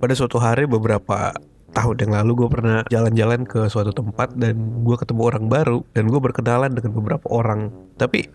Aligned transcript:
pada 0.00 0.16
suatu 0.16 0.40
hari 0.40 0.64
beberapa 0.64 1.36
tahun 1.76 1.96
yang 2.02 2.12
lalu 2.24 2.44
gue 2.44 2.48
pernah 2.50 2.78
jalan-jalan 2.88 3.46
ke 3.46 3.68
suatu 3.70 3.92
tempat 3.92 4.34
dan 4.34 4.82
gue 4.82 4.96
ketemu 4.96 5.20
orang 5.22 5.44
baru 5.46 5.78
dan 5.92 6.08
gue 6.08 6.18
berkenalan 6.18 6.72
dengan 6.72 6.96
beberapa 6.96 7.28
orang. 7.28 7.68
Tapi 8.00 8.26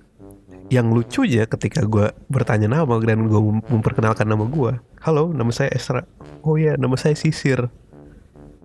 yang 0.69 0.93
lucu 0.93 1.25
ya 1.25 1.49
ketika 1.49 1.83
gue 1.83 2.13
bertanya 2.29 2.69
nama 2.69 2.95
dan 3.01 3.29
gue 3.29 3.41
memperkenalkan 3.69 4.25
nama 4.25 4.45
gue 4.49 4.77
halo 5.01 5.33
nama 5.33 5.49
saya 5.49 5.73
Esra. 5.73 6.05
Oh 6.45 6.55
ya 6.55 6.77
nama 6.77 6.95
saya 6.95 7.17
Sisir. 7.17 7.65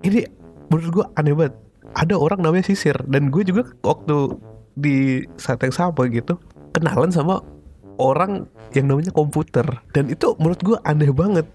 Ini 0.05 0.29
menurut 0.69 0.89
gue 0.93 1.05
aneh 1.17 1.33
banget. 1.33 1.57
Ada 1.97 2.15
orang 2.21 2.45
namanya 2.45 2.69
Sisir 2.69 3.01
dan 3.09 3.33
gue 3.33 3.43
juga 3.43 3.65
waktu 3.83 4.37
di 4.77 5.25
saat 5.41 5.59
yang 5.65 5.75
sama 5.75 6.07
gitu 6.13 6.39
kenalan 6.77 7.11
sama 7.11 7.43
orang 7.99 8.47
yang 8.73 8.87
namanya 8.87 9.11
komputer. 9.11 9.67
Dan 9.93 10.09
itu 10.09 10.37
menurut 10.39 10.61
gue 10.63 10.79
aneh 10.87 11.11
banget 11.11 11.49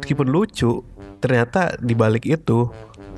meskipun 0.00 0.32
lucu 0.32 0.80
ternyata 1.20 1.76
di 1.76 1.92
balik 1.92 2.24
itu 2.24 2.66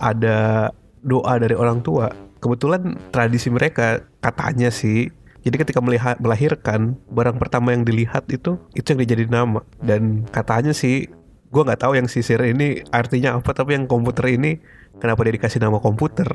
ada 0.03 0.69
doa 1.07 1.39
dari 1.39 1.55
orang 1.55 1.81
tua. 1.81 2.11
Kebetulan 2.43 2.99
tradisi 3.15 3.47
mereka 3.55 4.03
katanya 4.19 4.75
sih 4.75 5.07
jadi 5.47 5.63
ketika 5.63 5.79
melihat 5.79 6.19
melahirkan 6.19 6.99
barang 7.11 7.39
pertama 7.39 7.71
yang 7.71 7.87
dilihat 7.87 8.27
itu 8.35 8.59
itu 8.75 8.87
yang 8.95 9.01
dijadi 9.07 9.31
nama. 9.31 9.63
Dan 9.79 10.27
katanya 10.35 10.75
sih 10.75 11.07
gue 11.55 11.63
nggak 11.63 11.87
tahu 11.87 11.95
yang 11.95 12.11
sisir 12.11 12.43
ini 12.43 12.83
artinya 12.91 13.39
apa 13.39 13.55
tapi 13.55 13.79
yang 13.79 13.87
komputer 13.87 14.35
ini 14.35 14.59
kenapa 14.99 15.23
dia 15.23 15.39
dikasih 15.39 15.63
nama 15.63 15.79
komputer? 15.79 16.27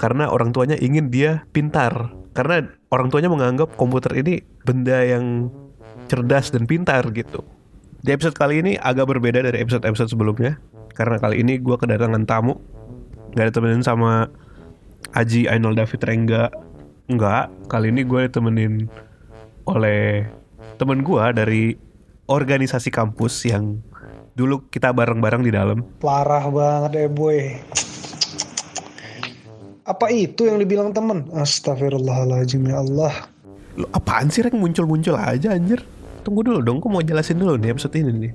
Karena 0.00 0.32
orang 0.32 0.56
tuanya 0.56 0.80
ingin 0.80 1.12
dia 1.12 1.44
pintar. 1.52 2.16
Karena 2.32 2.64
orang 2.88 3.12
tuanya 3.12 3.28
menganggap 3.28 3.76
komputer 3.76 4.16
ini 4.16 4.40
benda 4.64 5.04
yang 5.04 5.52
cerdas 6.08 6.48
dan 6.48 6.64
pintar 6.64 7.04
gitu 7.12 7.57
di 7.98 8.10
episode 8.14 8.38
kali 8.38 8.62
ini 8.62 8.78
agak 8.78 9.10
berbeda 9.10 9.42
dari 9.42 9.58
episode-episode 9.58 10.14
sebelumnya 10.14 10.54
Karena 10.94 11.18
kali 11.18 11.42
ini 11.42 11.58
gue 11.58 11.74
kedatangan 11.74 12.22
tamu 12.30 12.54
Gak 13.34 13.50
ditemenin 13.50 13.82
sama 13.82 14.30
Aji 15.18 15.50
Ainul 15.50 15.74
David 15.74 16.00
Rengga 16.06 16.50
Enggak, 17.08 17.48
kali 17.72 17.88
ini 17.88 18.04
gue 18.04 18.28
ditemenin 18.28 18.84
oleh 19.64 20.28
temen 20.76 21.00
gue 21.00 21.24
dari 21.32 21.72
organisasi 22.28 22.92
kampus 22.92 23.48
yang 23.48 23.80
dulu 24.36 24.68
kita 24.68 24.92
bareng-bareng 24.92 25.40
di 25.40 25.48
dalam 25.48 25.80
Parah 26.04 26.44
banget 26.52 27.08
eh 27.08 27.08
boy. 27.08 27.56
Apa 29.88 30.12
itu 30.12 30.44
yang 30.44 30.60
dibilang 30.60 30.92
temen? 30.92 31.32
Astagfirullahaladzim 31.32 32.68
ya 32.68 32.84
Allah. 32.84 33.32
Lu 33.80 33.88
apaan 33.96 34.28
sih 34.28 34.44
Reng 34.44 34.60
muncul-muncul 34.60 35.16
aja 35.16 35.56
anjir 35.56 35.80
Tunggu 36.28 36.44
dulu 36.44 36.60
dong, 36.60 36.76
gue 36.84 36.92
mau 36.92 37.00
jelasin 37.00 37.40
dulu 37.40 37.56
nih 37.56 37.72
episode 37.72 37.96
ini 37.96 38.12
nih 38.28 38.32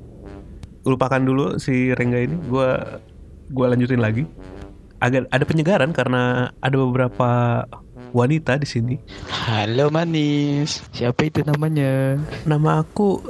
Lupakan 0.81 1.21
dulu 1.21 1.61
si 1.61 1.93
Rengga 1.93 2.25
ini, 2.25 2.41
gue 2.49 2.69
gua 3.53 3.65
lanjutin 3.69 4.01
lagi 4.01 4.25
Agak 4.97 5.29
ada 5.29 5.45
penyegaran 5.45 5.93
karena 5.93 6.49
ada 6.57 6.73
beberapa 6.73 7.61
wanita 8.09 8.57
di 8.57 8.65
sini 8.65 8.95
Halo 9.29 9.93
manis, 9.93 10.81
siapa 10.89 11.29
itu 11.29 11.45
namanya? 11.45 12.17
Nama 12.49 12.81
aku 12.81 13.21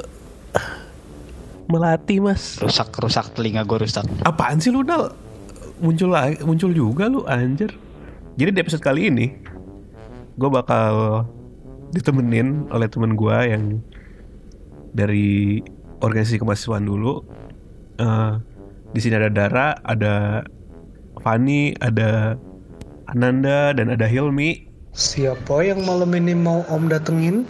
Melati 1.68 2.24
mas 2.24 2.56
Rusak 2.64 2.96
rusak 3.04 3.36
telinga 3.36 3.68
gue 3.68 3.84
rusak. 3.84 4.08
Apaan 4.24 4.64
sih 4.64 4.72
lu 4.72 4.80
Dal? 4.88 5.12
Muncul 5.84 6.16
lagi, 6.16 6.40
muncul 6.48 6.72
juga 6.72 7.12
lu 7.12 7.28
anjir 7.28 7.76
Jadi 8.40 8.56
di 8.56 8.60
episode 8.64 8.80
kali 8.80 9.12
ini 9.12 9.28
Gue 10.40 10.48
bakal 10.48 11.28
ditemenin 11.92 12.72
oleh 12.72 12.88
temen 12.88 13.20
gue 13.20 13.38
yang 13.44 13.84
dari 14.94 15.60
organisasi 16.00 16.40
kemahasiswaan 16.40 16.86
dulu. 16.86 17.26
Eh, 18.00 18.34
di 18.94 19.00
sini 19.02 19.18
ada 19.18 19.30
Dara, 19.30 19.78
ada 19.86 20.46
Fani, 21.22 21.74
ada 21.82 22.38
Ananda 23.10 23.74
dan 23.74 23.94
ada 23.94 24.06
Hilmi. 24.06 24.70
Siapa 24.94 25.66
yang 25.66 25.86
malam 25.90 26.14
ini 26.14 26.38
mau 26.38 26.62
om 26.70 26.86
datengin? 26.86 27.46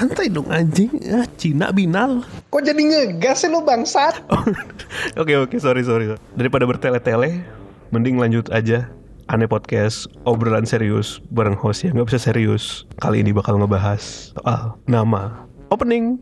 Santai 0.00 0.32
dong 0.32 0.48
anjing, 0.48 0.88
ah, 1.12 1.28
Cina 1.36 1.68
binal. 1.76 2.24
Kok 2.48 2.64
jadi 2.64 2.80
ngegas 2.80 3.44
sih 3.44 3.52
lu 3.52 3.60
bangsat? 3.60 4.24
Oke 5.20 5.36
oke 5.36 5.60
sorry 5.60 5.84
sorry. 5.84 6.16
Daripada 6.40 6.64
bertele-tele, 6.64 7.44
mending 7.92 8.16
lanjut 8.16 8.48
aja. 8.48 8.88
Aneh 9.28 9.44
podcast 9.44 10.08
obrolan 10.24 10.64
serius 10.64 11.20
bareng 11.30 11.54
host 11.54 11.84
yang 11.84 12.00
nggak 12.00 12.16
bisa 12.16 12.32
serius. 12.32 12.88
Kali 12.96 13.20
ini 13.20 13.30
bakal 13.36 13.60
ngebahas 13.60 14.32
soal 14.32 14.80
nama 14.88 15.44
opening. 15.68 16.16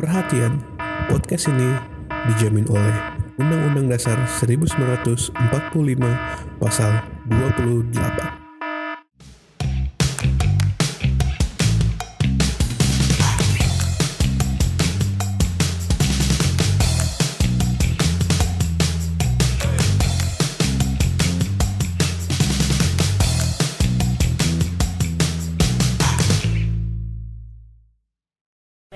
Perhatian, 0.00 0.64
podcast 1.12 1.52
ini 1.52 1.76
dijamin 2.32 2.64
oleh 2.72 2.96
Undang-Undang 3.36 3.92
Dasar 3.92 4.16
1945 4.40 5.36
Pasal 6.56 7.04
28. 7.28 8.40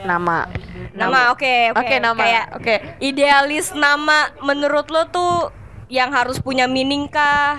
nama 0.05 0.47
Nama 0.95 1.35
oke 1.35 1.75
oke 1.75 1.81
Oke, 1.83 1.95
nama. 1.99 2.15
kayak 2.17 2.45
Oke. 2.55 2.75
idealis 3.03 3.75
nama 3.75 4.31
menurut 4.41 4.87
lo 4.89 5.11
tuh 5.11 5.51
yang 5.91 6.15
harus 6.15 6.39
punya 6.41 6.65
meaning 6.65 7.11
kah? 7.11 7.59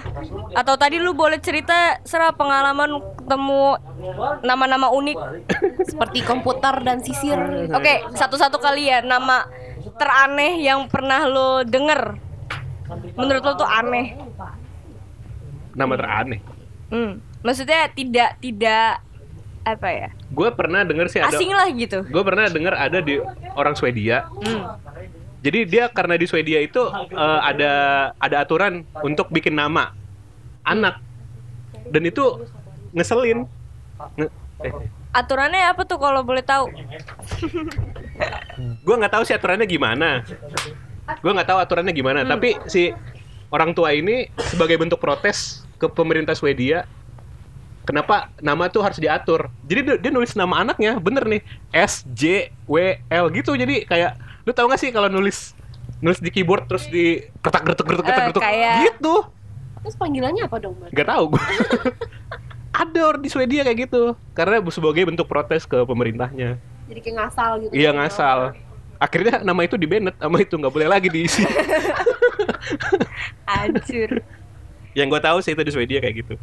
Atau 0.56 0.76
tadi 0.76 0.98
lu 0.98 1.12
boleh 1.12 1.38
cerita 1.38 2.00
serah 2.04 2.32
pengalaman 2.32 2.98
ketemu 3.20 3.78
nama-nama 4.42 4.88
unik. 4.90 5.18
seperti 5.92 6.26
komputer 6.26 6.82
dan 6.82 7.00
sisir 7.00 7.38
Oke, 7.72 8.02
satu-satu 8.16 8.58
kali 8.58 8.90
ya 8.90 9.04
nama 9.04 9.46
teraneh 9.96 10.58
yang 10.60 10.88
pernah 10.88 11.28
lo 11.28 11.62
denger. 11.62 12.18
Menurut 13.16 13.44
lo 13.44 13.54
tuh 13.56 13.68
aneh. 13.68 14.16
Nama 15.76 15.94
teraneh. 15.94 16.40
Hmm. 16.88 17.20
Maksudnya 17.44 17.92
tidak 17.92 18.40
tidak 18.40 19.04
apa 19.66 19.88
ya? 19.92 20.10
Gue 20.36 20.50
pernah 20.52 20.84
denger 20.84 21.08
sih 21.08 21.20
ada 21.24 21.32
Asing 21.32 21.52
lah 21.56 21.68
gitu. 21.72 22.04
Gue 22.12 22.24
pernah 22.28 22.52
denger 22.52 22.76
ada 22.76 23.00
di 23.00 23.24
orang 23.56 23.74
Swedia. 23.80 24.28
Hmm. 24.44 24.76
Jadi 25.40 25.64
dia 25.64 25.88
karena 25.88 26.20
di 26.20 26.28
Swedia 26.28 26.60
itu 26.60 26.84
eh, 27.16 27.40
ada 27.40 27.74
ada 28.20 28.36
aturan 28.44 28.84
untuk 29.00 29.32
bikin 29.32 29.56
nama 29.56 29.96
anak. 30.68 31.00
Dan 31.88 32.04
itu 32.04 32.44
ngeselin. 32.92 33.48
Nge 34.20 34.28
eh, 34.68 34.74
Aturannya 35.16 35.72
apa 35.72 35.88
tuh 35.88 35.96
kalau 35.96 36.28
boleh 36.28 36.44
tahu? 36.44 36.68
gue 38.86 38.96
nggak 39.00 39.14
tahu 39.16 39.24
sih 39.24 39.32
aturannya 39.32 39.64
gimana. 39.64 40.28
Gue 41.24 41.32
nggak 41.32 41.48
tahu 41.48 41.60
aturannya 41.64 41.96
gimana. 41.96 42.28
Tapi 42.28 42.60
si 42.68 42.92
orang 43.48 43.72
tua 43.72 43.96
ini 43.96 44.28
sebagai 44.52 44.76
bentuk 44.76 45.00
protes 45.00 45.64
ke 45.80 45.88
pemerintah 45.88 46.36
Swedia 46.36 46.84
kenapa 47.86 48.34
nama 48.42 48.68
tuh 48.68 48.82
harus 48.82 48.98
diatur. 48.98 49.48
Jadi 49.64 49.80
dia, 49.86 49.96
dia 50.02 50.12
nulis 50.12 50.34
nama 50.34 50.66
anaknya 50.66 50.98
bener 50.98 51.24
nih 51.24 51.42
S 51.72 52.04
J 52.12 52.50
W 52.66 52.98
L 53.08 53.26
gitu. 53.32 53.54
Jadi 53.54 53.86
kayak 53.86 54.18
lu 54.44 54.52
tau 54.52 54.66
gak 54.66 54.82
sih 54.82 54.90
kalau 54.90 55.08
nulis 55.08 55.54
nulis 56.02 56.20
di 56.20 56.30
keyboard 56.30 56.68
terus 56.68 56.90
di 56.90 57.24
ketak 57.40 57.64
ketak 57.64 57.86
getuk 57.86 58.42
kayak- 58.42 58.92
gitu. 58.92 59.16
terus 59.86 59.96
panggilannya 59.96 60.44
apa 60.50 60.58
dong? 60.58 60.76
Gak 60.92 61.08
tahu 61.08 61.38
gue. 61.38 61.44
Ada 62.82 63.00
orang 63.08 63.24
di 63.24 63.30
Swedia 63.32 63.64
kayak 63.64 63.88
gitu 63.88 64.18
karena 64.36 64.60
sebagai 64.68 65.08
bentuk 65.08 65.30
protes 65.32 65.64
ke 65.64 65.80
pemerintahnya. 65.88 66.60
jadi 66.86 67.00
kayak 67.02 67.16
ngasal 67.18 67.52
gitu 67.64 67.72
Iya 67.72 67.90
ngasal. 67.96 68.40
Akhirnya 69.02 69.42
nama 69.42 69.62
itu 69.66 69.74
di 69.80 69.88
banned 69.90 70.14
sama 70.20 70.38
itu 70.44 70.54
nggak 70.54 70.74
boleh 70.74 70.88
lagi 70.90 71.08
diisi. 71.10 71.42
Anjir. 73.50 74.22
Yang 74.96 75.08
gue 75.12 75.22
tahu 75.22 75.38
sih 75.44 75.52
itu 75.54 75.64
di 75.64 75.72
Swedia 75.74 76.00
kayak 76.00 76.16
gitu. 76.26 76.36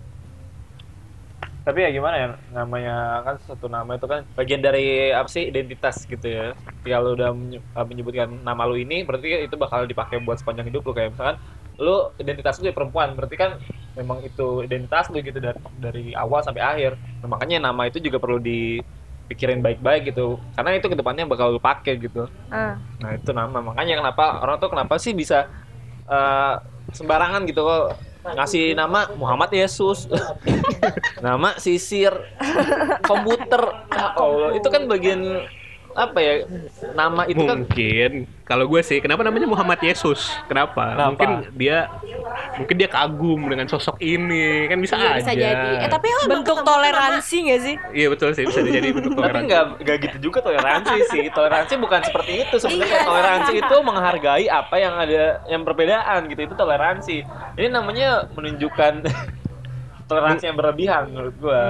Tapi 1.63 1.87
ya 1.87 1.91
gimana 1.95 2.15
ya 2.19 2.29
namanya 2.51 3.23
kan 3.23 3.35
satu 3.47 3.71
nama 3.71 3.95
itu 3.95 4.07
kan 4.11 4.27
bagian 4.35 4.59
dari 4.59 5.15
apa 5.15 5.31
sih 5.31 5.47
identitas 5.47 6.03
gitu 6.11 6.27
ya. 6.27 6.59
Kalau 6.83 7.15
udah 7.15 7.31
uh, 7.79 7.87
menyebutkan 7.87 8.43
nama 8.43 8.67
lu 8.67 8.83
ini 8.83 9.07
berarti 9.07 9.47
itu 9.47 9.55
bakal 9.55 9.87
dipakai 9.87 10.19
buat 10.27 10.43
sepanjang 10.43 10.75
hidup 10.75 10.83
lu. 10.83 10.93
Kayak 10.93 11.15
misalkan 11.15 11.37
lu 11.79 12.11
identitas 12.19 12.59
lu 12.59 12.67
ya 12.67 12.75
perempuan 12.75 13.15
berarti 13.15 13.37
kan 13.39 13.63
memang 13.95 14.27
itu 14.27 14.67
identitas 14.67 15.07
lu 15.15 15.23
gitu 15.23 15.39
dari 15.39 15.59
dari 15.79 16.05
awal 16.19 16.43
sampai 16.43 16.63
akhir. 16.67 16.99
Nah, 17.23 17.29
makanya 17.31 17.71
nama 17.71 17.87
itu 17.87 18.03
juga 18.03 18.19
perlu 18.19 18.43
dipikirin 18.43 19.63
baik-baik 19.63 20.11
gitu. 20.11 20.43
Karena 20.59 20.75
itu 20.75 20.91
ke 20.91 20.99
depannya 20.99 21.31
bakal 21.31 21.55
lu 21.55 21.63
pakai 21.63 21.95
gitu. 21.95 22.27
Ah. 22.51 22.75
Nah 22.99 23.15
itu 23.15 23.31
nama. 23.31 23.63
Makanya 23.63 24.03
kenapa 24.03 24.43
orang 24.43 24.59
tuh 24.59 24.71
kenapa 24.75 24.99
sih 24.99 25.15
bisa 25.15 25.47
eh, 26.11 26.55
sembarangan 26.91 27.47
gitu 27.47 27.63
kok 27.63 28.12
ngasih 28.23 28.79
nama 28.79 29.11
Muhammad 29.19 29.51
Yesus, 29.51 30.07
nama 31.27 31.59
sisir, 31.59 32.15
komputer, 33.03 33.63
Ya 33.91 34.15
Allah. 34.15 34.55
Itu 34.55 34.71
kan 34.71 34.87
bagian 34.87 35.43
apa 35.95 36.19
ya 36.19 36.35
nama 36.93 37.23
itu 37.25 37.41
kan 37.41 37.63
mungkin. 37.63 38.25
Kalau 38.43 38.65
gue 38.65 38.81
sih 38.81 38.99
kenapa 38.99 39.21
namanya 39.21 39.45
Muhammad 39.45 39.81
Yesus? 39.81 40.29
Kenapa? 40.45 40.93
Kenapa? 40.93 41.09
mungkin 41.09 41.31
dia 41.55 41.89
mungkin 42.55 42.77
dia 42.77 42.89
kagum 42.89 43.41
dengan 43.45 43.65
sosok 43.65 43.97
ini. 43.99 44.67
Kan 44.67 44.79
bisa 44.79 44.95
Iya, 44.95 45.09
aja. 45.09 45.19
bisa 45.19 45.33
jadi. 45.33 45.71
Eh 45.79 45.89
tapi 45.89 46.07
emang 46.07 46.29
Bentuk 46.33 46.59
toleransi 46.61 47.37
gak 47.45 47.61
sih? 47.61 47.77
iya 47.93 48.07
betul 48.09 48.33
sih. 48.33 48.45
Bisa 48.45 48.61
jadi 48.61 48.89
bentuk 48.91 49.13
tapi 49.13 49.21
toleransi. 49.23 49.47
nggak 49.47 49.65
nggak 49.81 49.97
gitu 50.01 50.17
juga 50.29 50.39
toleransi 50.41 50.97
sih. 51.09 51.25
Toleransi 51.29 51.73
bukan 51.77 52.01
seperti 52.03 52.33
itu. 52.43 52.55
Sebenarnya 52.57 52.99
toleransi 53.03 53.53
itu 53.57 53.77
menghargai 53.81 54.47
apa 54.47 54.77
yang 54.77 54.95
ada 54.95 55.23
yang 55.47 55.63
perbedaan 55.63 56.21
gitu. 56.27 56.41
Itu 56.43 56.55
toleransi. 56.55 57.17
Ini 57.55 57.69
namanya 57.69 58.29
menunjukkan 58.31 58.93
toleransi 60.09 60.45
yang 60.45 60.57
berlebihan 60.57 61.03
menurut 61.09 61.35
gua. 61.39 61.63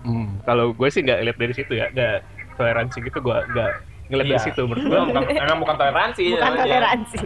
Hmm, 0.00 0.40
kalau 0.42 0.72
gue 0.72 0.88
sih 0.88 1.00
nggak 1.00 1.20
lihat 1.22 1.36
dari 1.36 1.52
situ 1.52 1.72
ya. 1.72 1.88
Nggak 1.88 2.18
toleransi 2.60 2.96
gitu 3.00 3.18
gue 3.18 3.36
nggak 3.48 3.70
ngeliat 4.06 4.26
Iya. 4.26 4.32
dari 4.32 4.44
situ 4.44 4.60
menurut 4.62 4.82
gue 4.82 4.90
Gua 4.92 5.04
bukan, 5.06 5.22
emang 5.44 5.58
bukan 5.58 5.76
toleransi 5.76 6.22
Bukan 6.30 6.44
namanya. 6.44 6.64
toleransi. 6.66 7.18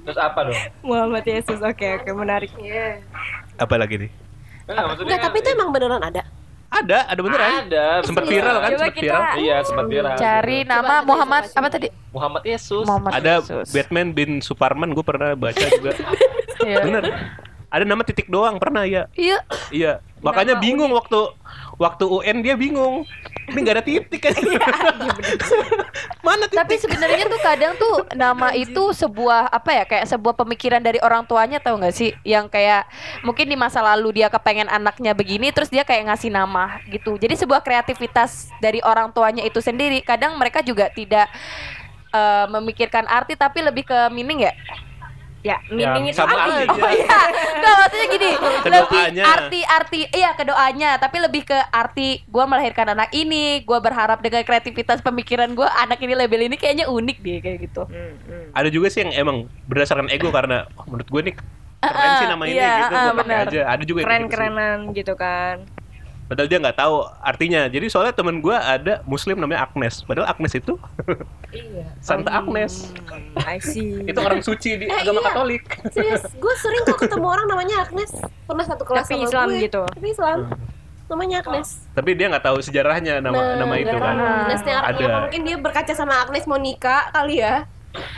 terus 0.00 0.18
apa 0.18 0.40
dong 0.42 0.60
Muhammad 0.82 1.20
Yesus. 1.22 1.58
Oke, 1.60 1.86
oke, 1.94 2.10
menarik. 2.14 2.50
apa 3.56 3.74
lagi 3.74 3.94
nih 3.98 4.10
Enggak, 4.64 4.84
maksudnya 4.86 5.08
Enggak, 5.10 5.26
tapi 5.26 5.36
itu 5.38 5.48
emang 5.50 5.68
beneran 5.70 6.02
ada. 6.02 6.22
ada 6.68 6.98
ada 7.06 7.16
beneran 7.18 7.50
ada 7.62 7.86
sempat 8.02 8.24
viral 8.24 8.56
kan 8.58 8.68
Coba 8.68 8.78
sempat 8.78 8.92
kita- 8.94 9.04
viral 9.08 9.24
iya 9.38 9.56
sempat 9.62 9.84
viral 9.86 10.12
Cari 10.14 10.58
Coba 10.58 10.68
nama 10.70 10.92
tadi 10.94 11.06
Muhammad 11.06 11.42
coba 11.44 11.58
apa 11.58 11.68
tadi? 11.70 11.88
Muhammad 12.08 12.42
Yesus 12.44 12.84
Muhammad 12.84 13.10
ada 13.14 13.32
Yesus. 13.38 13.66
Batman 13.70 14.08
bin 14.10 14.30
Superman 14.38 14.90
gue 14.90 15.00
pernah 15.02 15.30
baca 15.34 15.64
juga 15.70 15.92
Iya. 16.60 16.76
bener 16.82 17.04
ada 17.68 17.84
nama 17.84 18.02
titik 18.02 18.26
doang 18.26 18.56
pernah 18.56 18.82
ya 18.82 19.08
Iya. 19.12 19.38
iya 19.70 19.92
makanya 20.18 20.56
bingung 20.56 20.90
waktu 20.90 21.16
waktu 21.78 22.04
UN 22.04 22.42
dia 22.42 22.58
bingung 22.58 23.06
ini 23.48 23.58
nggak 23.64 23.76
ada 23.80 23.84
titik 23.86 24.20
kan 24.20 24.34
mana 26.26 26.44
titik 26.50 26.58
Tapi 26.58 26.74
sebenarnya 26.82 27.24
tuh 27.30 27.40
kadang 27.40 27.72
tuh 27.78 27.96
nama 28.12 28.52
itu 28.52 28.82
sebuah 28.92 29.48
apa 29.48 29.70
ya 29.72 29.84
kayak 29.86 30.06
sebuah 30.10 30.34
pemikiran 30.36 30.82
dari 30.82 30.98
orang 31.00 31.24
tuanya 31.24 31.62
tahu 31.62 31.80
nggak 31.80 31.94
sih 31.94 32.10
yang 32.26 32.50
kayak 32.50 32.84
mungkin 33.22 33.46
di 33.48 33.56
masa 33.56 33.80
lalu 33.80 34.20
dia 34.20 34.28
kepengen 34.28 34.66
anaknya 34.68 35.14
begini 35.14 35.54
terus 35.54 35.70
dia 35.70 35.86
kayak 35.86 36.12
ngasih 36.12 36.34
nama 36.34 36.82
gitu. 36.90 37.16
Jadi 37.16 37.38
sebuah 37.38 37.62
kreativitas 37.62 38.50
dari 38.58 38.82
orang 38.82 39.14
tuanya 39.14 39.46
itu 39.46 39.62
sendiri. 39.62 40.02
Kadang 40.02 40.36
mereka 40.36 40.60
juga 40.60 40.90
tidak 40.90 41.30
eh, 42.12 42.46
memikirkan 42.50 43.06
arti 43.06 43.38
tapi 43.38 43.62
lebih 43.62 43.86
ke 43.86 43.98
meaning 44.10 44.50
ya. 44.50 44.52
Ya, 45.46 45.62
meaning 45.70 46.10
itu 46.10 46.18
sama 46.18 46.34
apa? 46.34 46.66
aja. 46.66 46.82
Oh 46.82 46.90
iya, 46.90 47.18
nggak 47.62 47.74
maksudnya 47.78 48.06
gini, 48.10 48.30
Ke 48.34 48.68
lebih 48.74 49.02
doanya. 49.06 49.24
arti-arti, 49.38 50.00
iya 50.10 50.30
ke 50.34 50.42
doanya, 50.42 50.90
tapi 50.98 51.16
lebih 51.22 51.42
ke 51.46 51.58
arti 51.70 52.26
gue 52.26 52.44
melahirkan 52.44 52.90
anak 52.90 53.14
ini, 53.14 53.62
gue 53.62 53.78
berharap 53.78 54.18
dengan 54.18 54.42
kreativitas 54.42 54.98
pemikiran 54.98 55.54
gue 55.54 55.68
anak 55.78 56.02
ini 56.02 56.18
label 56.18 56.42
ini 56.50 56.58
kayaknya 56.58 56.90
unik 56.90 57.18
deh 57.22 57.38
kayak 57.38 57.58
gitu. 57.70 57.86
ada 58.50 58.68
juga 58.68 58.90
sih 58.90 59.06
yang 59.06 59.14
emang 59.14 59.46
berdasarkan 59.70 60.10
ego 60.10 60.34
karena 60.34 60.66
oh, 60.74 60.84
menurut 60.90 61.06
gue 61.06 61.22
nih 61.30 61.34
keren 61.78 62.10
sih 62.18 62.26
nama 62.26 62.42
ini 62.42 62.58
iya, 62.58 62.74
gitu 62.82 62.94
ah, 62.94 63.04
pakai 63.14 63.18
benar. 63.22 63.46
aja 63.46 63.60
ada 63.70 63.82
juga 63.86 63.98
gitu. 64.02 64.06
Keren-kerenan 64.10 64.78
gitu 64.94 65.14
kan. 65.14 65.56
Padahal 66.28 66.46
dia 66.46 66.58
nggak 66.58 66.76
tahu 66.76 66.94
artinya 67.18 67.66
jadi 67.66 67.86
soalnya 67.86 68.12
temen 68.12 68.38
gue 68.38 68.52
ada 68.52 69.00
muslim 69.02 69.34
namanya 69.34 69.64
Agnes 69.64 70.00
padahal 70.02 70.28
Agnes 70.28 70.52
itu 70.52 70.76
Iya. 71.48 71.88
Santa 71.98 72.28
Agnes 72.34 72.92
I 73.38 73.56
see. 73.58 73.96
itu 74.10 74.18
orang 74.18 74.38
suci 74.38 74.76
di 74.76 74.84
Eh, 74.84 74.92
agama 74.94 75.18
iya. 75.18 75.26
Katolik 75.26 75.64
Serius, 75.88 76.28
gue 76.30 76.54
sering 76.54 76.84
kok 76.84 76.98
ketemu 76.98 77.24
orang 77.26 77.46
namanya 77.46 77.76
Agnes. 77.82 78.12
Pernah 78.44 78.64
satu 78.64 78.84
kelas 78.84 79.02
Tapi 79.02 79.16
sama 79.16 79.24
Islam 79.24 79.46
gue. 79.48 79.60
gitu. 79.64 79.82
Tapi 79.86 80.06
Islam. 80.08 80.38
Namanya 81.08 81.36
Agnes. 81.40 81.68
tapi 81.90 82.10
dia 82.12 82.28
nggak 82.28 82.44
tahu 82.44 82.60
sejarahnya 82.60 83.16
nama 83.18 83.32
Nah, 83.32 83.56
nama 83.56 83.74
itu 83.74 83.96
kan 83.96 84.14
Agnesnya 84.44 84.76
Ada. 84.78 85.00
apa 85.02 85.18
mungkin 85.24 85.40
dia 85.42 85.56
berkaca 85.56 85.92
sama 85.94 86.14
Agnes 86.18 86.44
mau 86.44 86.60
nikah 86.60 87.08
kali 87.08 87.40
ya. 87.40 87.64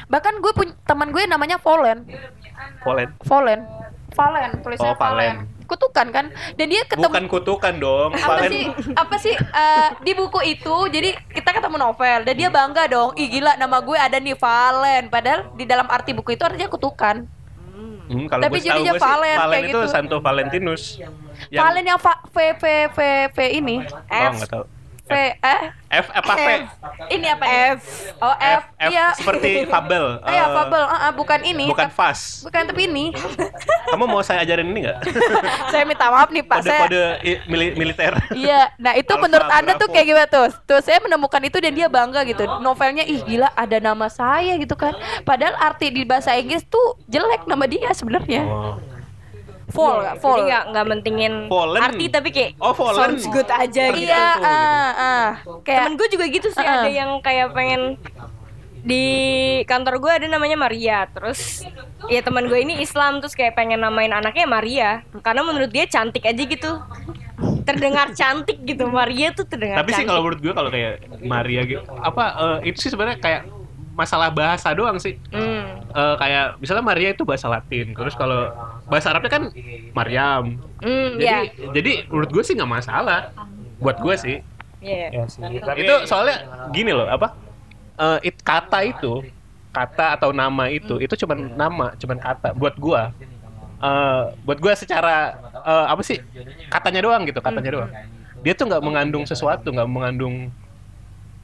Bahkan 0.08 0.34
gue 0.36 0.52
punya 0.52 0.74
teman 0.82 1.08
gue 1.08 1.22
namanya 1.24 1.54
Volen, 1.56 2.02
Polen 2.82 3.14
Volen, 3.22 3.62
Valen, 4.10 4.50
tulisannya 4.58 4.90
Oh, 4.90 4.98
Valen. 4.98 5.36
Kutukan 5.70 6.06
kan, 6.10 6.26
dan 6.58 6.66
dia 6.66 6.82
ketemu 6.82 7.06
bukan 7.06 7.24
kutukan 7.30 7.74
dong 7.78 8.10
apa 8.10 8.42
Valen. 8.42 8.50
sih 8.50 8.64
apa 8.90 9.14
sih 9.22 9.34
eh, 9.38 9.88
di 10.02 10.18
buku 10.18 10.42
itu 10.42 10.76
jadi 10.90 11.14
kita 11.30 11.54
ketemu 11.54 11.78
novel 11.78 12.26
dan 12.26 12.34
dia 12.34 12.50
bangga 12.50 12.90
dong 12.90 13.14
ih 13.14 13.30
gila 13.30 13.54
nama 13.54 13.78
gue 13.78 13.94
ada 13.94 14.18
nih 14.18 14.34
Valen. 14.34 15.06
Padahal 15.06 15.54
di 15.54 15.62
dalam 15.70 15.86
arti 15.86 16.10
buku 16.10 16.34
itu 16.34 16.42
artinya 16.42 16.66
kutukan. 16.66 17.22
Hmm, 18.10 18.26
kalau 18.26 18.42
Tapi 18.42 18.58
jadinya 18.58 18.98
Valen, 18.98 19.36
Valen 19.38 19.60
kayak 19.62 19.70
itu 19.70 19.78
gitu. 19.78 19.92
Santo 19.94 20.16
Valentinus. 20.18 20.98
Yang 21.54 21.62
Valen 21.62 21.84
yang 21.86 22.00
va- 22.02 22.22
V 22.26 22.36
V 22.58 22.64
V 22.90 22.98
V 23.30 23.38
ini. 23.54 23.76
Oh, 23.86 24.34
tahu 24.50 24.64
V 25.10 25.14
eh 25.36 25.60
F 25.90 26.06
apa 26.08 26.32
V 26.32 26.40
F. 26.40 26.62
Ini 27.10 27.26
apa 27.34 27.44
F. 27.74 27.78
Oh 28.16 28.30
F, 28.32 28.62
F 28.78 28.88
iya. 28.88 29.10
seperti 29.12 29.50
fabel. 29.72 30.22
Eh, 30.22 30.30
ya 30.30 30.44
Eh, 30.44 30.48
fabel. 30.54 30.82
Ah, 30.82 30.98
ah, 31.02 31.12
bukan 31.12 31.42
ini 31.42 31.66
bukan 31.66 31.90
Tap- 31.90 31.98
fas 31.98 32.40
bukan 32.40 32.62
tapi 32.64 32.86
ini. 32.86 33.10
Kamu 33.90 34.06
mau 34.06 34.22
saya 34.22 34.40
ajarin 34.40 34.66
ini 34.66 34.86
nggak? 34.86 34.98
Saya 35.74 35.82
minta 35.82 36.06
maaf 36.06 36.30
nih 36.30 36.42
pak. 36.42 36.62
Saya 36.62 36.86
mili- 37.44 37.74
militer. 37.74 38.14
Iya, 38.30 38.70
nah 38.76 38.94
itu 38.94 39.10
Alpha, 39.10 39.22
menurut 39.24 39.50
anda 39.50 39.74
tuh 39.74 39.90
kayak 39.90 40.06
gimana 40.06 40.26
tuh? 40.26 40.46
Tuh 40.62 40.78
saya 40.78 40.98
menemukan 41.00 41.42
itu 41.42 41.58
dan 41.58 41.74
dia 41.74 41.90
bangga 41.90 42.22
gitu. 42.22 42.46
Novelnya 42.60 43.02
ih 43.02 43.18
gila 43.20 43.50
ada 43.50 43.78
nama 43.78 44.06
saya 44.06 44.54
gitu 44.56 44.74
kan. 44.74 44.94
Padahal 45.22 45.58
arti 45.58 45.90
di 45.90 46.02
bahasa 46.02 46.30
Inggris 46.32 46.62
tuh 46.64 47.02
jelek 47.06 47.44
nama 47.44 47.66
dia 47.66 47.90
sebenarnya. 47.90 48.42
oh. 48.42 48.78
Fall 49.70 49.96
nggak? 49.98 50.14
Fall. 50.16 50.30
Jadi 50.30 50.42
nggak 50.46 50.62
nggak 50.68 50.86
mentingin 50.86 51.34
Fallen. 51.46 51.80
arti 51.80 52.04
tapi 52.06 52.28
kayak 52.28 52.50
Oh, 52.56 52.72
fallen. 52.72 52.96
sounds 52.96 53.24
good 53.26 53.46
aja 53.46 53.84
gitu. 53.90 54.04
Iya, 54.04 54.26
ah, 54.36 54.90
ah. 54.92 55.28
Kayak 55.60 55.78
Temen 55.84 55.94
gue 55.94 56.08
juga 56.10 56.24
gitu 56.26 56.48
sih 56.48 56.60
Uh-uh. 56.60 56.76
ada 56.78 56.88
yang 56.88 57.10
kayak 57.18 57.50
pengen 57.50 57.96
di 58.80 59.04
kantor 59.64 60.00
gue 60.00 60.12
ada 60.14 60.26
namanya 60.26 60.56
Maria 60.56 61.04
terus 61.06 61.60
ya 62.08 62.20
teman 62.20 62.48
gue 62.48 62.56
ini 62.56 62.80
Islam 62.80 63.20
terus 63.20 63.34
kayak 63.34 63.52
pengen 63.52 63.76
namain 63.78 64.08
anaknya 64.08 64.48
Maria 64.48 64.90
karena 65.20 65.44
menurut 65.44 65.68
dia 65.68 65.84
cantik 65.84 66.24
aja 66.24 66.40
gitu 66.40 66.80
terdengar 67.62 68.08
cantik 68.10 68.56
gitu 68.58 68.88
Maria 68.88 69.30
tuh 69.30 69.44
terdengar 69.44 69.78
tapi 69.78 69.92
sih 69.92 69.96
cantik 69.98 70.08
kalau 70.08 70.24
menurut 70.24 70.40
gue 70.40 70.52
kalau 70.54 70.70
kayak 70.70 70.92
Maria 71.20 71.60
gitu 71.62 71.84
apa 71.92 72.24
eh, 72.56 72.72
itu 72.72 72.78
sih 72.78 72.88
sebenarnya 72.88 73.20
kayak 73.20 73.42
masalah 73.92 74.32
bahasa 74.32 74.72
doang 74.72 74.96
sih 74.96 75.20
Hmm. 75.28 75.84
Eh, 75.90 76.14
kayak 76.16 76.56
misalnya 76.56 76.84
Maria 76.86 77.10
itu 77.10 77.20
bahasa 77.22 77.52
Latin 77.52 77.92
terus 77.92 78.14
kalau 78.14 78.48
bahasa 78.90 79.14
Arabnya 79.14 79.30
kan 79.30 79.44
Maryam. 79.94 80.44
Hmm, 80.82 81.10
jadi 81.16 81.38
ya. 81.46 81.70
jadi 81.72 81.92
menurut 82.10 82.30
gue 82.30 82.42
sih 82.42 82.54
nggak 82.58 82.68
masalah. 82.70 83.30
Buat 83.78 84.02
gue 84.02 84.14
sih. 84.18 84.36
Iya. 84.80 85.08
ya 85.12 85.24
sih. 85.28 85.40
Tapi 85.40 85.80
itu 85.84 85.94
soalnya 86.04 86.36
gini 86.68 86.90
loh 86.90 87.06
apa? 87.06 87.36
Eh, 87.96 88.32
it- 88.32 88.40
kata 88.40 88.80
itu 88.82 89.22
kata 89.70 90.18
atau 90.18 90.34
nama 90.34 90.66
itu 90.66 90.98
itu 90.98 91.14
cuman 91.14 91.38
nama 91.54 91.86
cuman 91.94 92.18
kata. 92.18 92.50
Buat 92.52 92.76
gua 92.76 93.14
Eh, 93.80 94.22
buat 94.44 94.60
gua 94.60 94.76
secara 94.76 95.32
eh, 95.56 95.86
apa 95.88 96.02
sih? 96.04 96.20
Katanya 96.68 97.00
doang 97.00 97.24
gitu 97.24 97.40
katanya 97.40 97.70
doang. 97.72 97.90
Dia 98.40 98.52
tuh 98.52 98.68
nggak 98.68 98.82
mengandung 98.84 99.24
sesuatu 99.24 99.68
nggak 99.68 99.88
mengandung 99.88 100.52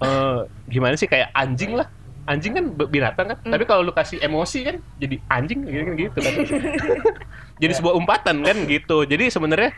eh, 0.00 0.38
gimana 0.68 0.96
sih 0.96 1.08
kayak 1.08 1.32
anjing 1.32 1.76
lah. 1.76 1.88
Anjing 2.26 2.52
kan 2.58 2.64
binatang 2.90 3.26
kan. 3.32 3.38
Tapi 3.40 3.64
kalau 3.64 3.86
lu 3.86 3.92
kasih 3.94 4.18
emosi 4.18 4.58
kan 4.64 4.76
jadi 4.98 5.16
anjing 5.30 5.60
gitu, 5.64 5.92
gitu 5.94 6.18
kan 6.18 6.32
jadi 7.56 7.72
sebuah 7.72 7.94
umpatan 7.96 8.44
kan 8.44 8.56
gitu. 8.68 9.04
Jadi 9.04 9.32
sebenarnya 9.32 9.70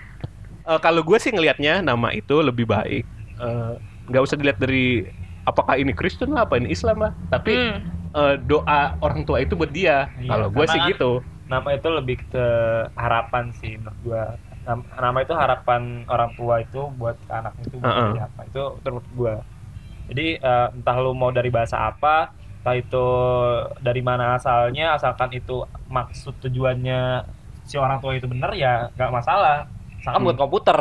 eh, 0.67 0.81
kalau 0.83 1.01
gue 1.07 1.19
sih 1.19 1.31
ngelihatnya 1.31 1.81
nama 1.81 2.11
itu 2.13 2.39
lebih 2.43 2.67
baik. 2.67 3.05
Eh, 3.39 3.73
nggak 4.09 4.23
usah 4.25 4.37
dilihat 4.37 4.59
dari 4.59 5.07
apakah 5.45 5.81
ini 5.81 5.93
Kristen 5.97 6.35
lah 6.35 6.45
apa 6.45 6.59
ini 6.59 6.73
Islam 6.73 7.09
lah. 7.09 7.13
Tapi 7.31 7.53
Hmm. 7.55 7.79
eh, 8.15 8.35
doa 8.45 8.99
orang 9.01 9.23
tua 9.23 9.41
itu 9.41 9.55
buat 9.55 9.71
dia. 9.71 10.11
Iya, 10.19 10.29
kalau 10.29 10.47
gue 10.51 10.67
sih 10.69 10.81
gitu. 10.91 11.13
nama 11.49 11.73
itu 11.73 11.89
lebih 11.89 12.21
ke 12.29 12.47
harapan 12.93 13.49
sih 13.57 13.81
menurut 13.81 13.97
gua. 14.05 14.25
Nam- 14.69 14.85
nama 15.01 15.19
itu 15.25 15.33
harapan 15.33 16.05
orang 16.05 16.37
tua 16.37 16.61
itu 16.61 16.93
buat 17.01 17.17
anaknya 17.33 17.65
itu 17.65 17.77
buat 17.81 17.89
Uh-uh. 17.89 18.09
jadi 18.13 18.21
apa. 18.29 18.41
Itu 18.45 18.63
menurut 18.85 19.09
gua. 19.17 19.35
Jadi 20.13 20.27
eh, 20.37 20.69
entah 20.77 20.97
lu 21.01 21.17
mau 21.17 21.33
dari 21.33 21.49
bahasa 21.49 21.89
apa 21.89 22.37
entah 22.61 22.77
itu 22.77 23.07
dari 23.81 24.05
mana 24.05 24.37
asalnya 24.37 24.93
asalkan 24.93 25.33
itu 25.33 25.65
maksud 25.89 26.37
tujuannya 26.37 27.25
si 27.69 27.77
orang 27.77 28.01
tua 28.01 28.17
itu 28.17 28.25
benar 28.25 28.57
ya 28.57 28.89
nggak 28.97 29.13
masalah. 29.13 29.69
Misalkan 29.99 30.23
buat 30.31 30.39
komputer. 30.39 30.79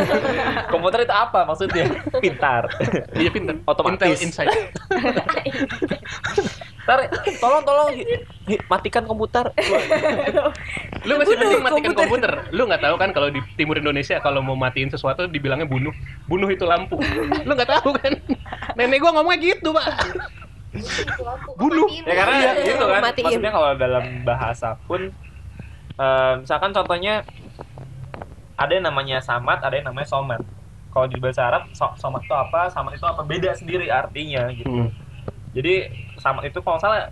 Komputer 0.74 1.06
itu 1.06 1.14
apa 1.14 1.46
maksudnya? 1.46 1.86
Pintar. 2.18 2.66
Iya 3.14 3.30
pinter 3.30 3.62
Otomatis. 3.62 4.18
Intel 4.18 4.26
Insight. 4.26 4.50
Ntar, 6.84 7.06
tolong 7.38 7.62
tolong 7.62 7.88
matikan 8.66 9.06
komputer. 9.06 9.54
Lu 11.06 11.14
masih 11.22 11.38
mending 11.38 11.62
matikan 11.62 11.94
komputer. 11.94 12.32
lu 12.50 12.66
nggak 12.66 12.82
tahu 12.82 12.94
kan 12.98 13.14
kalau 13.14 13.30
di 13.30 13.38
timur 13.54 13.78
Indonesia 13.78 14.18
kalau 14.18 14.42
mau 14.42 14.58
matiin 14.58 14.90
sesuatu 14.90 15.30
dibilangnya 15.30 15.70
bunuh. 15.70 15.94
Bunuh 16.26 16.50
itu 16.50 16.66
lampu. 16.66 16.98
Lu 17.46 17.52
nggak 17.54 17.70
tahu 17.78 17.94
kan? 18.02 18.18
Nenek 18.74 18.98
gua 18.98 19.14
ngomongnya 19.14 19.54
gitu 19.54 19.70
pak. 19.70 19.86
Bunuh. 21.54 21.86
Ya 22.02 22.14
karena 22.18 22.34
Iya, 22.34 22.50
gitu 22.66 22.84
kan. 22.84 23.00
Matiin. 23.06 23.24
maksudnya 23.30 23.52
kalau 23.54 23.70
dalam 23.78 24.04
bahasa 24.26 24.74
pun 24.90 25.14
misalkan 26.36 26.70
contohnya 26.70 27.22
ada 28.56 28.72
yang 28.72 28.84
namanya 28.84 29.18
samat 29.20 29.60
ada 29.60 29.74
yang 29.74 29.88
namanya 29.88 30.06
somat 30.06 30.40
kalau 30.90 31.06
di 31.06 31.16
bahasa 31.16 31.46
Arab 31.46 31.70
so 31.72 31.86
somat 31.96 32.22
itu 32.22 32.34
apa 32.34 32.68
sama 32.68 32.92
itu 32.92 33.04
apa 33.04 33.22
beda 33.22 33.52
sendiri 33.52 33.88
artinya 33.88 34.48
gitu 34.50 34.68
Hmm. 34.68 34.90
jadi 35.50 35.88
sama 36.16 36.42
itu 36.42 36.60
kalau 36.60 36.76
salah 36.76 37.08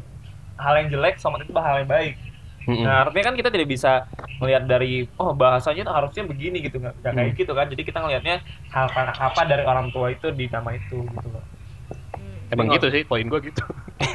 hal 0.56 0.74
yang 0.76 0.88
jelek 0.90 1.16
somat 1.16 1.42
itu 1.42 1.52
hal 1.54 1.82
yang 1.82 1.90
baik 1.90 2.14
Hmm. 2.68 2.84
Nah, 2.84 3.08
artinya 3.08 3.32
kan 3.32 3.36
kita 3.40 3.48
tidak 3.48 3.64
bisa 3.64 4.04
melihat 4.44 4.68
dari 4.68 5.08
oh 5.16 5.32
bahasanya 5.32 5.88
tuh 5.88 5.94
harusnya 5.96 6.28
begini 6.28 6.60
gitu 6.60 6.76
nggak 6.76 7.00
nggak 7.00 7.12
kayak 7.16 7.30
Hmm. 7.32 7.40
gitu 7.40 7.52
kan. 7.56 7.66
Jadi 7.72 7.80
kita 7.80 7.98
ngelihatnya 8.04 8.36
hal 8.68 8.92
apa, 8.92 9.16
apa 9.16 9.40
dari 9.48 9.64
orang 9.64 9.88
tua 9.88 10.12
itu 10.12 10.28
di 10.36 10.52
nama 10.52 10.76
itu 10.76 11.00
gitu 11.00 11.28
loh. 11.32 11.40
Emang 12.52 12.68
gitu 12.68 12.92
sih, 12.92 13.08
poin 13.08 13.24
gue 13.24 13.40
gitu. 13.40 13.64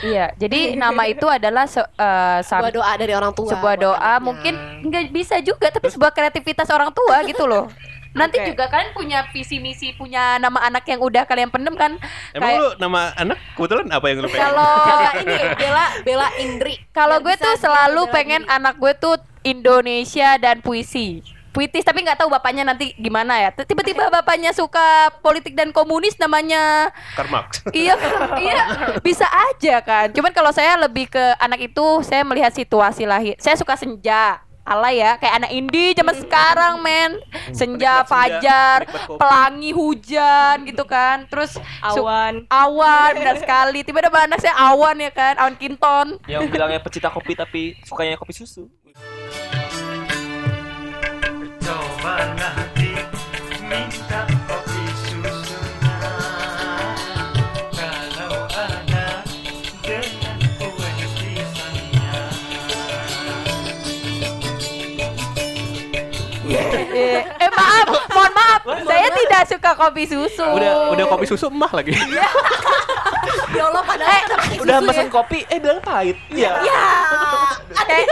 Iya, 0.00 0.30
jadi 0.34 0.74
nama 0.74 1.02
itu 1.04 1.26
adalah 1.26 1.66
se- 1.66 1.82
eh, 1.82 2.38
sam- 2.40 2.62
Sebuah 2.62 2.72
doa 2.72 2.92
dari 2.94 3.10
orang 3.10 3.32
tua. 3.32 3.50
sebuah 3.50 3.74
doa 3.76 3.98
anaknya. 3.98 4.22
mungkin 4.22 4.54
nggak 4.84 5.04
bisa 5.10 5.36
juga 5.40 5.66
tapi 5.68 5.88
sebuah 5.88 6.10
kreativitas 6.10 6.68
orang 6.68 6.90
tua 6.90 7.20
gitu 7.22 7.44
loh 7.44 7.66
nanti 8.10 8.38
Oke. 8.38 8.48
juga 8.48 8.66
kalian 8.66 8.90
punya 8.90 9.22
visi 9.28 9.58
misi 9.58 9.90
punya 9.92 10.34
nama 10.36 10.58
anak 10.60 10.82
yang 10.84 10.98
udah 10.98 11.22
kalian 11.24 11.46
pendem 11.46 11.74
kan 11.74 11.94
Emang 12.32 12.42
Kayak- 12.44 12.60
lu 12.60 12.68
nama 12.80 13.00
anak 13.14 13.38
kebetulan 13.52 13.86
apa 13.88 14.06
yang 14.06 14.18
lu 14.18 14.26
pengen? 14.26 14.42
kalau 14.44 14.74
ini 15.22 15.36
Bella 15.54 15.84
Bella 16.02 16.28
Indri. 16.36 16.74
kalau 16.90 17.16
gue 17.18 17.34
tuh 17.36 17.54
selalu 17.56 18.02
pengen 18.10 18.42
diri. 18.42 18.50
anak 18.52 18.74
gue 18.76 18.92
tuh 18.94 19.14
Indonesia 19.42 20.34
dan 20.36 20.58
puisi 20.58 21.22
puitis 21.50 21.82
tapi 21.82 22.06
nggak 22.06 22.18
tahu 22.22 22.30
bapaknya 22.30 22.62
nanti 22.62 22.94
gimana 22.96 23.38
ya. 23.38 23.50
Tiba-tiba 23.52 24.08
bapaknya 24.10 24.54
suka 24.54 25.10
politik 25.22 25.54
dan 25.58 25.74
komunis 25.74 26.14
namanya 26.16 26.94
Karl 27.18 27.30
Marx. 27.30 27.62
iya 27.74 27.94
iya 28.38 28.64
bisa 29.02 29.26
aja 29.26 29.82
kan. 29.82 30.06
Cuman 30.14 30.30
kalau 30.30 30.54
saya 30.54 30.78
lebih 30.78 31.10
ke 31.10 31.24
anak 31.38 31.70
itu 31.70 31.86
saya 32.06 32.22
melihat 32.22 32.54
situasi 32.54 33.04
lahir. 33.04 33.34
Saya 33.42 33.58
suka 33.58 33.74
senja 33.74 34.40
ala 34.62 34.94
ya. 34.94 35.18
Kayak 35.18 35.34
anak 35.42 35.50
indie 35.50 35.90
zaman 35.98 36.14
sekarang 36.22 36.74
men. 36.78 37.18
Senja 37.50 38.06
fajar 38.06 38.86
pelangi 39.18 39.74
hujan 39.74 40.62
gitu 40.70 40.86
kan. 40.86 41.26
Terus 41.26 41.58
Awan. 41.82 42.46
awan 42.46 43.10
benar 43.18 43.36
sekali. 43.42 43.82
Tiba-tiba 43.82 44.30
anak 44.30 44.38
saya 44.38 44.54
awan 44.54 45.02
ya 45.02 45.10
kan 45.10 45.34
awan 45.42 45.54
kinton. 45.58 46.22
Yang 46.30 46.46
bilangnya 46.46 46.78
pecinta 46.78 47.10
kopi 47.10 47.34
tapi 47.34 47.74
sukanya 47.82 48.14
kopi 48.14 48.32
susu. 48.38 48.70
Eh, 66.50 67.22
eh, 67.22 67.50
maaf 67.50 67.86
mohon 68.10 68.32
maaf 68.34 68.60
saya 68.84 69.08
tidak 69.14 69.42
suka 69.48 69.70
kopi 69.76 70.02
susu 70.06 70.46
Udah 70.46 70.90
udah 70.92 71.04
kopi 71.06 71.24
susu 71.26 71.46
emah 71.48 71.70
lagi. 71.72 71.94
Ya 73.50 73.66
Allah 73.66 73.82
padahal 73.82 74.22
Eh, 74.50 74.58
Udah 74.62 74.78
susu 74.78 74.88
pesen 74.90 75.06
ya. 75.06 75.12
kopi, 75.12 75.38
eh 75.46 75.58
bilang 75.58 75.80
pahit. 75.82 76.16
Iya. 76.30 76.52
Kayak, 77.74 78.06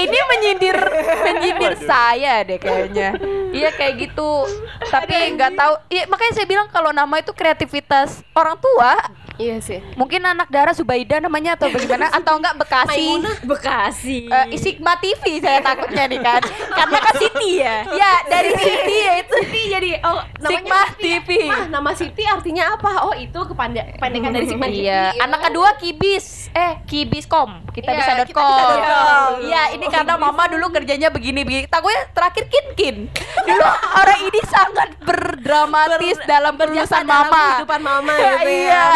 ini 0.00 0.18
menyindir 0.30 0.78
menyindir 1.26 1.74
saya 1.84 2.42
deh 2.44 2.56
kayaknya. 2.56 3.16
Iya 3.50 3.70
kayak 3.74 3.94
gitu 4.08 4.46
tapi 4.90 5.14
nggak 5.32 5.52
tahu 5.54 5.72
iya 5.88 6.04
makanya 6.04 6.32
saya 6.34 6.46
bilang 6.46 6.66
kalau 6.66 6.90
nama 6.90 7.14
itu 7.16 7.30
kreativitas 7.30 8.26
orang 8.32 8.56
tua 8.56 8.94
Iya 9.36 9.56
sih. 9.58 9.80
mungkin 9.96 10.20
anak 10.20 10.52
darah 10.52 10.68
Zubaida 10.70 11.16
namanya 11.16 11.56
atau 11.56 11.72
bagaimana 11.72 12.12
atau 12.20 12.36
enggak 12.36 12.60
Bekasi 12.60 12.92
Maimunah. 12.92 13.36
Bekasi. 13.40 14.18
Eh, 14.28 14.46
Sigma 14.54 15.00
TV 15.00 15.40
saya 15.40 15.64
takutnya 15.64 16.04
nih 16.04 16.20
kan 16.20 16.44
karena 16.44 16.98
kan 17.00 17.14
Siti 17.16 17.50
ya 17.56 17.88
ya 17.88 18.12
dari 18.28 18.52
Siti 18.52 18.96
ya 19.00 19.12
itu 19.16 19.34
Siti 19.40 19.62
jadi 19.70 19.90
oh 20.04 20.20
Sigma 20.44 20.80
Siti 20.92 21.08
ya? 21.08 21.18
TV 21.18 21.28
Mah, 21.48 21.64
nama 21.72 21.90
Siti 21.90 22.22
artinya 22.22 22.76
apa? 22.76 23.00
Oh, 23.00 23.16
itu 23.16 23.40
kepanda- 23.40 23.88
kependekan 23.90 24.28
dari 24.30 24.44
Sigma 24.44 24.68
TV. 24.68 24.84
Iya, 24.84 25.16
anak 25.18 25.40
kedua 25.42 25.72
Kibis. 25.74 26.52
Eh, 26.52 26.72
Kibiskom. 26.84 27.64
Kita 27.70 27.88
Iya, 27.88 27.96
bisa 27.96 28.12
dot 28.18 28.30
com. 28.30 29.40
Iya, 29.40 29.62
ini 29.72 29.86
karena 29.86 30.14
mama 30.16 30.44
dulu 30.46 30.68
kerjanya 30.70 31.08
begini-begini. 31.08 31.64
Tak 31.64 31.80
gue 31.80 31.94
terakhir 32.10 32.44
Kin-Kin. 32.44 33.08
Dulu 33.40 33.64
orang 33.94 34.20
ini 34.20 34.40
sangat 34.44 34.79
berdramatis 35.00 36.16
dalam 36.24 36.54
Berjasa 36.54 36.96
penulisan 36.96 37.04
dalam 37.04 37.26
mama. 37.26 37.44
kehidupan 37.50 37.80
mama 37.80 38.12
gitu 38.18 38.26
ya. 38.26 38.40
Iya. 38.44 38.86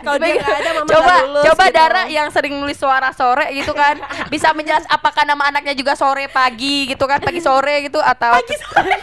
Kalau 0.00 0.18
dia 0.18 0.34
nggak 0.34 0.56
ada, 0.56 0.70
mama 0.72 0.88
coba 0.88 1.14
lulus 1.20 1.44
coba 1.44 1.64
gitu. 1.64 1.74
Dara 1.74 2.02
yang 2.06 2.28
sering 2.28 2.54
nulis 2.54 2.76
suara 2.76 3.10
sore 3.10 3.46
gitu 3.52 3.72
kan, 3.72 3.96
bisa 4.28 4.52
menjelas 4.52 4.84
apakah 4.86 5.22
nama 5.22 5.48
anaknya 5.48 5.72
juga 5.72 5.92
sore 5.92 6.26
pagi 6.28 6.86
gitu 6.86 7.04
kan, 7.04 7.18
pagi 7.18 7.38
sore 7.38 7.82
gitu 7.82 7.98
atau 7.98 8.32
pagi 8.32 8.56
sore, 8.58 8.94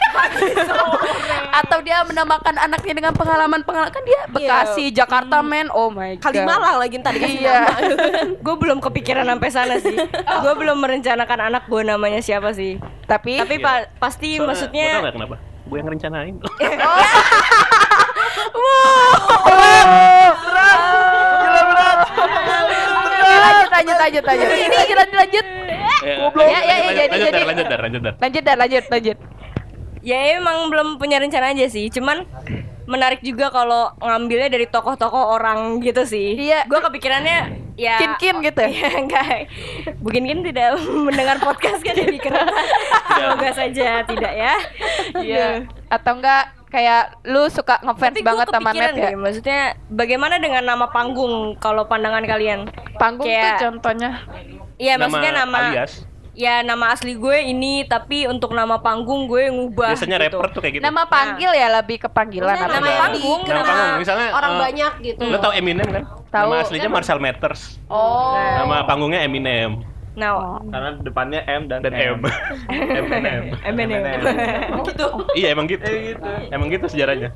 atau 1.60 1.78
dia 1.80 2.04
menamakan 2.04 2.56
anaknya 2.60 2.94
dengan 2.96 3.14
pengalaman-pengalaman 3.14 3.90
kan 3.90 4.04
dia 4.04 4.22
Bekasi, 4.30 4.92
Jakarta 4.92 5.42
men. 5.42 5.68
Oh 5.70 5.90
my 5.90 6.16
god. 6.16 6.24
Kalimalang 6.26 6.78
lagi 6.78 6.96
ntar 6.98 7.14
dikasih 7.14 7.40
Iya. 7.40 7.58
nama. 7.60 7.72
gue 8.46 8.56
belum 8.58 8.78
kepikiran 8.80 9.26
sampai 9.26 9.50
sana 9.50 9.76
sih. 9.78 9.96
gue 10.40 10.54
belum 10.56 10.78
merencanakan 10.78 11.40
anak 11.50 11.64
gue 11.66 11.82
namanya 11.82 12.20
siapa 12.20 12.52
sih. 12.52 12.78
Tapi 13.04 13.38
Tapi 13.38 13.56
pa- 13.58 13.90
pasti 13.98 14.38
Soalnya, 14.38 14.48
maksudnya 14.48 14.90
kenapa? 15.10 15.36
Gue 15.70 15.78
yang 15.78 15.90
rencanain. 15.90 16.36
Oke, 23.00 23.36
lanjut 23.40 23.70
lanjut 23.70 23.96
lanjut 23.98 24.24
lanjut. 24.26 24.48
Lanjut 24.50 24.98
lanjut 24.98 25.16
lanjut. 25.16 25.46
Goblok. 26.00 26.48
Ya, 26.48 26.60
ya, 26.64 26.76
ya, 26.80 26.92
jadi- 26.96 27.12
lanjut, 27.12 27.28
jadi- 27.30 27.36
dar, 27.36 27.48
lanjut, 27.48 27.66
dar, 27.68 27.80
lanjut, 27.84 28.02
dar. 28.02 28.14
Lanjut 28.20 28.44
dah, 28.44 28.56
lanjut 28.58 28.84
lanjut. 28.90 29.18
ya 30.00 30.40
emang 30.40 30.72
belum 30.72 30.96
punya 30.96 31.20
rencana 31.20 31.52
aja 31.52 31.68
sih. 31.68 31.92
Cuman 31.92 32.24
menarik 32.90 33.22
juga 33.22 33.54
kalau 33.54 33.94
ngambilnya 34.02 34.50
dari 34.50 34.66
tokoh-tokoh 34.66 35.38
orang 35.38 35.78
gitu 35.80 36.02
sih. 36.04 36.34
Iya. 36.34 36.66
Gue 36.66 36.82
kepikirannya 36.82 37.38
ya 37.78 37.96
Kin-kin 38.02 38.42
gitu. 38.42 38.62
Ya 38.66 38.90
enggak. 38.98 39.46
Mungkin 40.02 40.24
kan 40.26 40.40
tidak 40.42 40.68
mendengar 41.08 41.38
podcast 41.38 41.80
kan 41.80 41.94
jadi 41.94 42.18
kereta. 42.18 42.62
Semoga 43.14 43.50
saja 43.54 43.90
tidak 44.04 44.34
ya. 44.34 44.54
Iya. 45.16 45.48
Atau 45.88 46.18
enggak 46.18 46.58
kayak 46.70 47.18
lu 47.26 47.50
suka 47.50 47.82
ngefans 47.82 48.22
banget 48.22 48.48
sama 48.50 48.70
Net 48.78 48.94
ya? 48.94 49.10
deh, 49.10 49.14
maksudnya 49.18 49.60
bagaimana 49.90 50.38
dengan 50.38 50.62
nama 50.62 50.86
panggung 50.90 51.58
kalau 51.58 51.90
pandangan 51.90 52.22
kalian? 52.26 52.70
Panggung 52.98 53.26
Kayak- 53.26 53.58
tuh 53.58 53.74
contohnya. 53.74 54.22
Iya, 54.80 54.96
maksudnya 54.96 55.34
nama 55.44 55.74
alias. 55.74 56.06
Ya 56.40 56.64
nama 56.64 56.96
asli 56.96 57.20
gue 57.20 57.38
ini 57.52 57.84
tapi 57.84 58.24
untuk 58.24 58.56
nama 58.56 58.80
panggung 58.80 59.28
gue 59.28 59.52
ngubah 59.52 59.92
Biasanya 59.92 60.16
gitu. 60.24 60.40
rapper 60.40 60.48
tuh 60.56 60.62
kayak 60.64 60.74
gitu. 60.80 60.84
Nama 60.88 61.04
panggil 61.04 61.52
ya 61.52 61.68
lebih 61.68 61.98
ke 62.00 62.08
panggilan 62.08 62.56
nama 62.56 62.80
enggak? 62.80 62.96
panggung, 62.96 63.42
Nama 63.44 63.64
panggung, 63.68 64.00
misalnya, 64.00 64.28
orang 64.32 64.52
eh, 64.56 64.60
banyak 64.64 64.94
gitu. 65.04 65.24
Lo 65.28 65.38
tau 65.44 65.52
Eminem 65.52 65.88
kan? 65.92 66.04
Tahu. 66.32 66.48
Nama 66.48 66.64
aslinya 66.64 66.90
Marshall 66.90 67.20
Matters. 67.20 67.62
Oh. 67.92 68.40
Nama 68.40 68.88
panggungnya 68.88 69.28
Eminem. 69.28 69.84
Nah, 70.20 70.60
Karena 70.68 70.90
depannya 71.00 71.42
M 71.48 71.68
dan, 71.68 71.80
Dan 71.84 71.96
M. 71.96 72.20
Eminem. 72.72 73.44
Eminem. 73.64 74.02
gitu. 74.88 75.08
Iya 75.36 75.48
emang 75.52 75.68
gitu. 75.68 75.84
Emang 76.52 76.68
gitu 76.72 76.88
sejarahnya. 76.88 77.36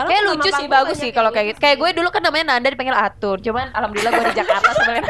Kalau 0.00 0.08
Kayak 0.08 0.22
nama 0.22 0.30
lucu 0.32 0.42
sih 0.42 0.52
panggung 0.54 0.72
bagus 0.72 0.96
sih 0.96 1.10
kalau 1.10 1.30
kayak 1.30 1.46
gitu. 1.48 1.58
Kayak 1.58 1.76
gue 1.76 1.90
dulu 1.94 2.08
kan 2.08 2.22
namanya 2.22 2.44
Nanda 2.50 2.68
dipanggil 2.68 2.96
Atur. 2.96 3.36
Cuman 3.38 3.66
alhamdulillah 3.70 4.10
gue 4.10 4.24
di 4.24 4.34
Jakarta 4.34 4.68
sebenarnya 4.72 5.04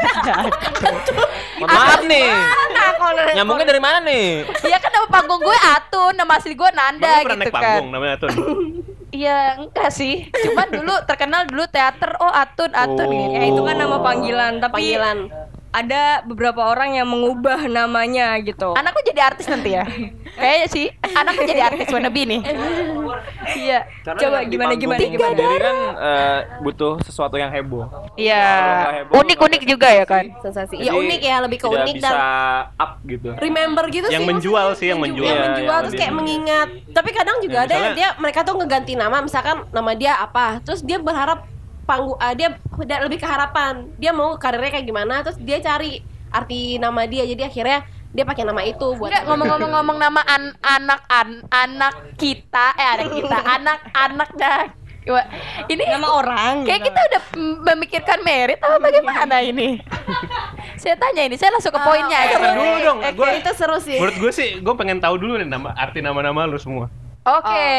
maaf 1.61 2.01
nih. 2.03 2.27
Nah, 2.71 3.33
Nyambungnya 3.33 3.65
dari 3.65 3.81
mana 3.81 3.97
nih? 3.99 4.45
Iya 4.61 4.77
kan 4.77 4.91
nama 4.91 5.07
panggung 5.09 5.41
gue 5.41 5.57
Atun, 5.57 6.13
nama 6.13 6.33
asli 6.35 6.53
gue 6.53 6.69
Nanda 6.71 7.21
pernah 7.21 7.35
gitu 7.37 7.39
naik 7.39 7.51
kan. 7.51 7.61
panggung 7.61 7.87
namanya 7.89 8.13
Atun? 8.17 8.31
Iya, 9.11 9.39
enggak 9.59 9.89
sih. 9.91 10.13
Cuman 10.31 10.67
dulu 10.71 10.95
terkenal 11.03 11.43
dulu 11.43 11.63
teater 11.67 12.15
oh 12.17 12.31
Atun 12.31 12.71
Atun 12.71 13.03
Oh. 13.03 13.11
gitu. 13.11 13.33
Ya 13.33 13.43
itu 13.45 13.61
kan 13.61 13.75
nama 13.75 13.97
panggilan, 13.99 14.53
tapi 14.57 14.95
panggilan. 14.95 15.17
Ada 15.71 16.19
beberapa 16.21 16.61
orang 16.61 16.99
yang 16.99 17.07
mengubah 17.07 17.63
namanya 17.65 18.35
gitu. 18.39 18.75
Anakku 18.75 18.99
jadi 19.01 19.23
artis 19.25 19.47
nanti 19.47 19.71
ya. 19.71 19.87
Kayaknya 20.41 20.67
sih 20.67 20.85
anakku 21.01 21.43
jadi 21.43 21.61
artis 21.65 21.87
wannabe 21.87 22.21
nih. 22.27 22.41
Iya. 23.51 23.79
Coba 24.03 24.43
gimana, 24.43 24.75
gimana, 24.75 24.99
gimana? 24.99 25.31
sendiri 25.31 25.55
kan 25.57 25.77
eh, 25.95 26.39
butuh 26.59 26.99
sesuatu 27.01 27.35
yang 27.35 27.47
heboh. 27.49 27.87
Iya. 28.15 28.43
heboh, 29.03 29.15
Unik-unik 29.17 29.63
juga 29.63 29.87
ya 29.87 30.03
kan. 30.03 30.27
Sensasi. 30.39 30.75
Ya 30.77 30.91
Jadi 30.91 30.99
unik 30.99 31.21
ya, 31.23 31.35
lebih 31.39 31.57
ke 31.57 31.67
tidak 31.67 31.83
unik 31.83 31.95
bisa 31.95 32.09
dan 32.09 32.19
up 32.77 32.91
gitu. 33.03 33.29
remember 33.39 33.83
gitu 33.87 34.07
Yang 34.07 34.23
sih. 34.23 34.29
menjual 34.29 34.65
maksudnya. 34.67 34.79
sih, 34.79 34.87
yang 34.91 34.99
Menju- 34.99 35.13
menjual. 35.15 35.27
Yang 35.27 35.39
Iya, 35.39 35.47
menjual 35.49 35.71
yang 35.71 35.83
terus 35.87 35.95
kayak 35.95 36.13
mengingat. 36.13 36.67
Tapi 36.91 37.09
kadang 37.11 37.37
juga 37.39 37.57
Ya, 37.57 37.61
ada 37.61 37.71
yang 37.71 37.83
misalnya- 37.87 38.11
dia 38.11 38.19
mereka 38.19 38.39
tuh 38.43 38.55
ngeganti 38.55 38.93
nama, 38.93 39.17
misalkan 39.19 39.55
nama 39.69 39.91
dia 39.93 40.13
apa, 40.17 40.59
terus 40.61 40.81
dia 40.81 40.99
berharap 40.99 41.47
panggung 41.91 42.15
ah, 42.23 42.31
dia 42.31 42.55
udah 42.55 42.97
lebih 43.03 43.19
ke 43.19 43.27
harapan. 43.27 43.91
Dia 43.99 44.15
mau 44.15 44.39
karirnya 44.39 44.79
kayak 44.79 44.87
gimana, 44.87 45.19
terus 45.27 45.35
dia 45.43 45.59
cari 45.59 45.99
arti 46.31 46.79
nama 46.79 47.03
dia. 47.03 47.27
Jadi 47.27 47.43
akhirnya 47.43 47.83
dia 48.11 48.23
pakai 48.23 48.43
nama 48.47 48.63
itu 48.63 48.87
buat 48.95 49.11
Enggak 49.11 49.23
ngomong-ngomong 49.27 49.97
nama 49.99 50.21
an 50.23 50.43
anak 50.63 51.01
an 51.07 51.29
anak 51.47 51.95
kita 52.15 52.75
eh 52.75 52.87
anak 52.95 53.07
kita 53.11 53.37
anak 53.59 53.79
anak 53.91 54.29
dah. 54.39 54.63
Ini 55.65 55.81
Nama 55.97 56.07
orang. 56.13 56.55
Kayak 56.61 56.77
gitu. 56.77 56.87
kita 56.93 56.99
udah 57.09 57.21
memikirkan 57.73 58.19
merit 58.21 58.61
apa 58.61 58.77
bagaimana 58.77 59.41
ini? 59.41 59.81
saya 60.77 60.93
tanya 60.93 61.25
ini, 61.25 61.35
saya 61.41 61.57
langsung 61.57 61.73
ke 61.73 61.81
poinnya 61.81 62.17
aja. 62.21 62.35
Ntar 62.37 62.53
dulu 62.53 62.75
dong. 62.85 62.99
Oke, 63.01 63.17
Gua, 63.17 63.33
itu 63.33 63.51
seru 63.57 63.77
sih. 63.81 63.97
menurut 63.97 64.17
gue 64.21 64.31
sih, 64.31 64.49
gue 64.61 64.73
pengen 64.77 65.01
tahu 65.01 65.17
dulu 65.17 65.41
nih 65.41 65.49
nama 65.49 65.73
arti 65.73 66.05
nama-nama 66.05 66.45
lu 66.45 66.61
semua. 66.61 66.85
Oke, 67.21 67.69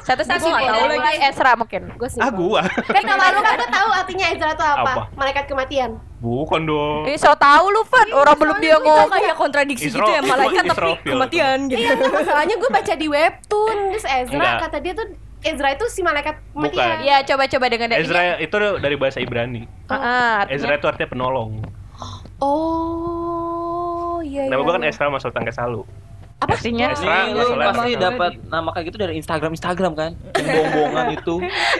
satu-satu 0.00 0.40
Gua 0.40 0.48
nggak 0.48 0.56
nih. 0.58 0.68
tahu 0.72 0.80
Dari 0.82 0.96
lagi. 0.98 1.18
Esra 1.22 1.52
mungkin. 1.52 1.82
Gue 1.94 2.08
sih. 2.08 2.16
Ah 2.16 2.32
gua. 2.32 2.64
Kan 2.64 3.02
nama 3.02 3.28
lu 3.28 3.40
kan 3.40 3.54
gue 3.54 3.68
tahu 3.70 3.88
artinya 3.92 4.26
Ezra 4.26 4.50
itu 4.50 4.64
apa? 4.64 4.88
Apa? 4.88 5.02
Malaikat 5.12 5.44
kematian. 5.46 5.90
Bukan 6.16 6.64
dong. 6.64 7.04
Ini 7.04 7.14
so 7.14 7.28
tahu 7.34 7.64
lu, 7.68 7.84
Fan. 7.84 8.08
Orang 8.10 8.36
belum 8.36 8.56
dia 8.56 8.74
Itu 8.74 8.88
ngomong. 8.88 9.12
kayak 9.12 9.36
kontradiksi 9.36 9.86
Isra- 9.86 10.00
gitu 10.00 10.10
ya 10.10 10.22
malaikat 10.24 10.64
Isra- 10.64 10.72
tapi 10.72 10.90
kematian 11.04 11.58
gitu. 11.68 11.76
Iya, 11.78 11.92
enggak, 11.92 12.12
masalahnya 12.14 12.54
gue 12.56 12.70
baca 12.72 12.92
di 12.96 13.06
webtoon 13.06 13.76
terus 13.90 14.06
Ezra 14.06 14.32
Enggak. 14.34 14.56
kata 14.64 14.78
dia 14.80 14.92
tuh 14.94 15.06
Ezra 15.42 15.68
itu 15.70 15.84
si 15.86 16.00
malaikat 16.00 16.34
kematian. 16.50 16.96
Iya, 17.04 17.16
coba-coba 17.22 17.66
dengan 17.68 17.88
Ezra 17.92 18.40
itu 18.40 18.56
dari 18.80 18.96
bahasa 18.96 19.20
Ibrani. 19.20 19.68
Ah, 19.86 20.40
artinya- 20.40 20.56
Ezra 20.56 20.72
itu 20.74 20.86
artinya 20.86 21.08
penolong. 21.12 21.50
Oh, 22.38 24.20
iya 24.20 24.48
Nama 24.48 24.56
iya. 24.56 24.64
gua 24.64 24.72
kan 24.72 24.84
Ezra 24.84 25.06
Mas 25.06 25.20
Sultan 25.20 25.44
Kesalu. 26.36 26.52
artinya 26.52 26.86
Ezra 26.92 27.16
Ini 27.16 27.32
lu 27.32 27.40
masalah 27.40 27.64
pasti 27.72 27.92
apa? 27.96 28.04
dapat 28.12 28.32
nama 28.52 28.68
kayak 28.76 28.84
gitu 28.92 28.98
dari 29.00 29.14
Instagram 29.16 29.52
Instagram 29.56 29.92
kan? 29.96 30.10
Bohong-bohongan 30.36 31.06
itu. 31.16 31.36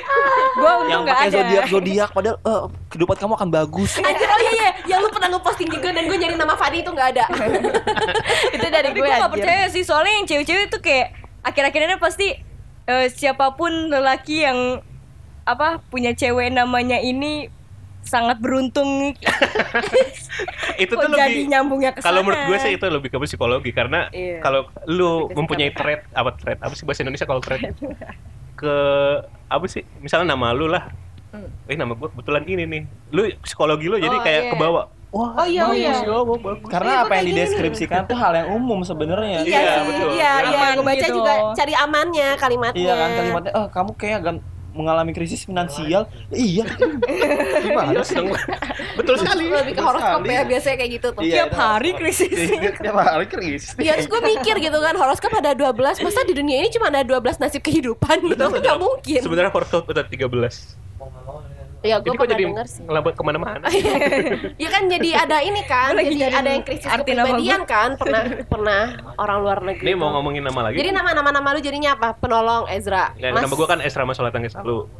Gua 0.56 0.72
yang 0.88 1.04
pakai 1.04 1.28
zodiak 1.28 1.64
zodiak 1.68 2.10
padahal 2.16 2.36
eh, 2.40 2.62
kehidupan 2.88 3.16
kamu 3.20 3.32
akan 3.36 3.48
bagus. 3.52 4.00
Anjir, 4.00 4.24
oh 4.24 4.40
iya 4.40 4.52
iya, 4.56 4.70
yang 4.88 5.04
lu 5.04 5.12
pernah 5.12 5.28
ngeposting 5.36 5.68
juga 5.68 5.92
dan 5.92 6.08
gue 6.08 6.16
nyari 6.16 6.36
nama 6.40 6.56
Fadi 6.56 6.80
itu 6.80 6.88
nggak 6.88 7.08
ada. 7.12 7.24
itu 8.56 8.66
dari 8.72 8.88
Tapi 8.88 8.96
gue 8.96 9.04
gue 9.04 9.20
gak 9.20 9.32
percaya 9.36 9.64
sih 9.68 9.84
soalnya 9.84 10.12
yang 10.16 10.24
cewek-cewek 10.24 10.66
tuh 10.72 10.80
kayak 10.80 11.12
akhir-akhir 11.44 11.80
ini 11.84 11.96
pasti 12.00 12.28
eh, 12.88 13.06
siapa 13.12 13.52
pun 13.60 13.92
lelaki 13.92 14.48
yang 14.48 14.80
apa 15.44 15.84
punya 15.92 16.16
cewek 16.16 16.48
namanya 16.48 16.96
ini 16.98 17.52
sangat 18.06 18.38
beruntung 18.38 19.12
itu 20.82 20.92
tuh 20.92 21.08
jadi 21.08 21.26
lebih 21.28 21.44
nyambungnya 21.48 21.90
ke 21.90 22.00
kalau 22.00 22.22
menurut 22.22 22.42
gue 22.46 22.58
sih 22.58 22.72
itu 22.72 22.86
lebih 22.86 23.08
ke 23.08 23.18
psikologi 23.20 23.70
karena 23.70 24.08
Iya. 24.08 24.40
kalau 24.40 24.70
lu 24.86 25.28
mempunyai 25.30 25.70
trait 25.70 26.06
apa 26.10 26.30
trait 26.32 26.58
apa 26.58 26.72
sih 26.72 26.84
bahasa 26.84 27.02
Indonesia 27.02 27.24
kalau 27.24 27.40
trait 27.40 27.60
ke 28.60 28.74
apa 29.46 29.66
sih 29.66 29.84
misalnya 29.98 30.32
nama 30.32 30.50
lu 30.50 30.66
lah 30.66 30.88
eh 31.66 31.76
nama 31.76 31.92
gue 31.92 32.08
kebetulan 32.08 32.42
ini 32.44 32.64
nih 32.64 32.82
lu 33.10 33.22
psikologi 33.42 33.86
lu 33.86 33.96
jadi 33.96 34.08
Hmm. 34.08 34.16
Oh, 34.16 34.24
kayak 34.24 34.40
iya. 34.40 34.50
kebawa 34.50 34.72
wah 34.72 35.30
Oh, 35.34 35.46
iya, 35.46 35.62
bagus 35.64 35.78
iya. 35.78 35.94
ya, 36.02 36.12
wah, 36.12 36.36
bagus. 36.36 36.68
Karena 36.68 36.90
Iya, 36.90 37.00
apa 37.00 37.12
yang 37.14 37.26
dideskripsikan 37.26 38.00
tuh 38.04 38.18
hal 38.18 38.32
yang 38.34 38.48
umum 38.52 38.84
sebenarnya. 38.84 39.38
Iya, 39.40 39.60
Iya, 39.64 39.74
betul. 39.80 40.08
iya, 40.12 40.32
iya. 40.44 40.58
Aman 40.60 40.76
Gue 40.76 40.84
baca 40.84 40.98
gitu. 40.98 41.14
juga 41.14 41.32
cari 41.56 41.74
amannya 41.74 42.28
kalimatnya. 42.36 42.82
Iya 42.82 42.94
kan 42.94 43.10
kalimatnya, 43.14 43.52
oh 43.54 43.66
kamu 43.70 43.90
kayak 43.96 44.16
agak 44.20 44.34
mengalami 44.76 45.16
krisis 45.16 45.42
finansial. 45.42 46.06
Iya. 46.30 46.68
Gimana 47.64 48.04
sih? 48.04 48.20
betul 48.96 49.20
sekali 49.20 49.48
Lebih 49.48 49.74
ke 49.76 49.82
horoskop 49.84 50.24
sekali. 50.24 50.36
ya 50.36 50.42
biasanya 50.44 50.76
kayak 50.80 50.92
gitu 51.00 51.08
tuh. 51.12 51.22
Iya, 51.24 51.34
tiap 51.34 51.50
itu. 51.50 51.58
hari 51.60 51.90
krisis 51.96 52.38
Tiap 52.80 52.96
hari 52.96 53.26
krisis. 53.28 53.72
Iya, 53.76 53.92
terus 54.00 54.08
gue 54.08 54.20
mikir 54.36 54.54
gitu 54.60 54.78
kan, 54.80 54.94
horoskop 54.96 55.32
ada 55.36 55.52
12 55.52 56.04
Masa 56.04 56.20
di 56.24 56.34
dunia 56.36 56.64
ini 56.64 56.68
cuma 56.72 56.88
ada 56.92 57.02
12 57.04 57.40
nasib 57.40 57.60
kehidupan 57.64 58.20
gitu 58.24 58.44
Gak 58.46 58.78
mungkin 58.78 59.20
sebenarnya 59.20 59.52
horoscope 59.52 59.88
udah 59.88 60.04
13 60.04 60.86
Ya 61.86 61.96
gue 61.96 62.10
pernah 62.10 62.26
jadi 62.28 62.44
denger 62.44 62.66
sih. 62.66 62.82
ngelambat 62.82 63.14
ke 63.14 63.22
mana-mana. 63.22 63.66
Ya 64.62 64.68
kan 64.68 64.82
jadi 64.86 65.10
ada 65.16 65.38
ini 65.40 65.62
kan 65.62 65.94
Jadi 65.94 66.18
ada 66.24 66.48
yang 66.48 66.62
krisis 66.62 66.84
kepribadian 66.84 67.62
kan 67.64 67.94
Pernah 67.94 68.22
pernah 68.52 68.82
orang 69.16 69.38
luar 69.38 69.58
negeri 69.62 69.84
ini 69.84 69.94
mau 69.94 70.10
ngomongin 70.12 70.42
nama 70.42 70.60
lagi? 70.64 70.76
Jadi 70.76 70.90
nama-nama 70.90 71.30
nama 71.30 71.48
lu 71.50 71.60
jadinya 71.60 71.92
apa? 71.92 72.14
Penolong 72.14 72.66
Ezra. 72.68 73.14
Ya, 73.14 73.30
nama 73.30 73.46
gue 73.48 73.66
kan 73.66 73.78
Esra 73.78 74.02
Masola 74.02 74.28
Tanggesalu 74.28 74.90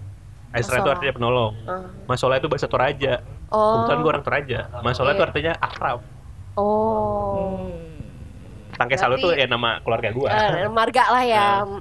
Esra 0.53 0.63
itu 0.75 0.81
Masola. 0.81 0.95
artinya 0.95 1.13
penolong. 1.13 1.53
Ah. 1.65 1.85
Masola 2.07 2.35
itu 2.37 2.47
bahasa 2.47 2.65
Toraja. 2.65 3.21
Oh. 3.47 3.83
kebetulan 3.83 3.99
gue 3.99 4.11
orang 4.11 4.25
Toraja. 4.25 4.61
Masola 4.81 5.11
itu 5.11 5.17
Iya. 5.17 5.27
artinya 5.27 5.53
akrab. 5.59 5.99
Oh. 6.57 7.69
Tangkesalu 8.73 9.15
Berarti- 9.15 9.25
tuh 9.27 9.33
ya 9.35 9.47
nama 9.47 9.81
keluarga 9.81 10.09
gue 10.11 10.29
Eh, 10.29 10.69
Marga 10.69 11.05
lah 11.09 11.25
ya. 11.25 11.47
Nah. 11.61 11.81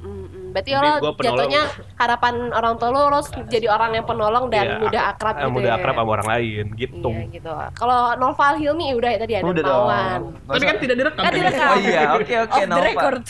Berarti 0.55 0.71
Jadi 0.71 0.88
lo 0.88 0.95
gua 1.03 1.12
jatuhnya 1.19 1.62
harapan 2.00 2.33
orang 2.50 2.74
tua 2.79 2.89
lo 2.89 3.01
Lo 3.12 3.19
jadi 3.45 3.67
orang 3.67 3.91
yang 3.91 4.05
penolong 4.07 4.47
dan 4.47 4.63
Iya, 4.65 4.75
mudah 4.79 5.01
ak- 5.03 5.12
akrab 5.13 5.35
eh, 5.35 5.39
gitu 5.41 5.51
mudah 5.51 5.67
ya. 5.67 5.75
akrab 5.75 5.95
sama 5.95 6.12
orang 6.15 6.27
lain 6.31 6.65
gitu 6.74 7.09
Iya 7.12 7.25
gitu. 7.27 7.51
Kalau 7.75 8.00
Noval 8.15 8.53
Hilmi 8.55 8.88
udah 8.95 9.09
ya 9.12 9.19
tadi 9.19 9.33
ada 9.35 9.43
Udah 9.43 9.63
Mawan. 9.67 10.20
tapi 10.48 10.63
kan 10.63 10.77
tidak 10.79 10.96
direkam 10.96 11.22
Kan 11.22 11.33
direkam. 11.35 11.68
Oh 11.68 11.77
iya, 11.77 12.01
oke 12.15 12.33
oke 12.41 12.61
record 12.81 13.24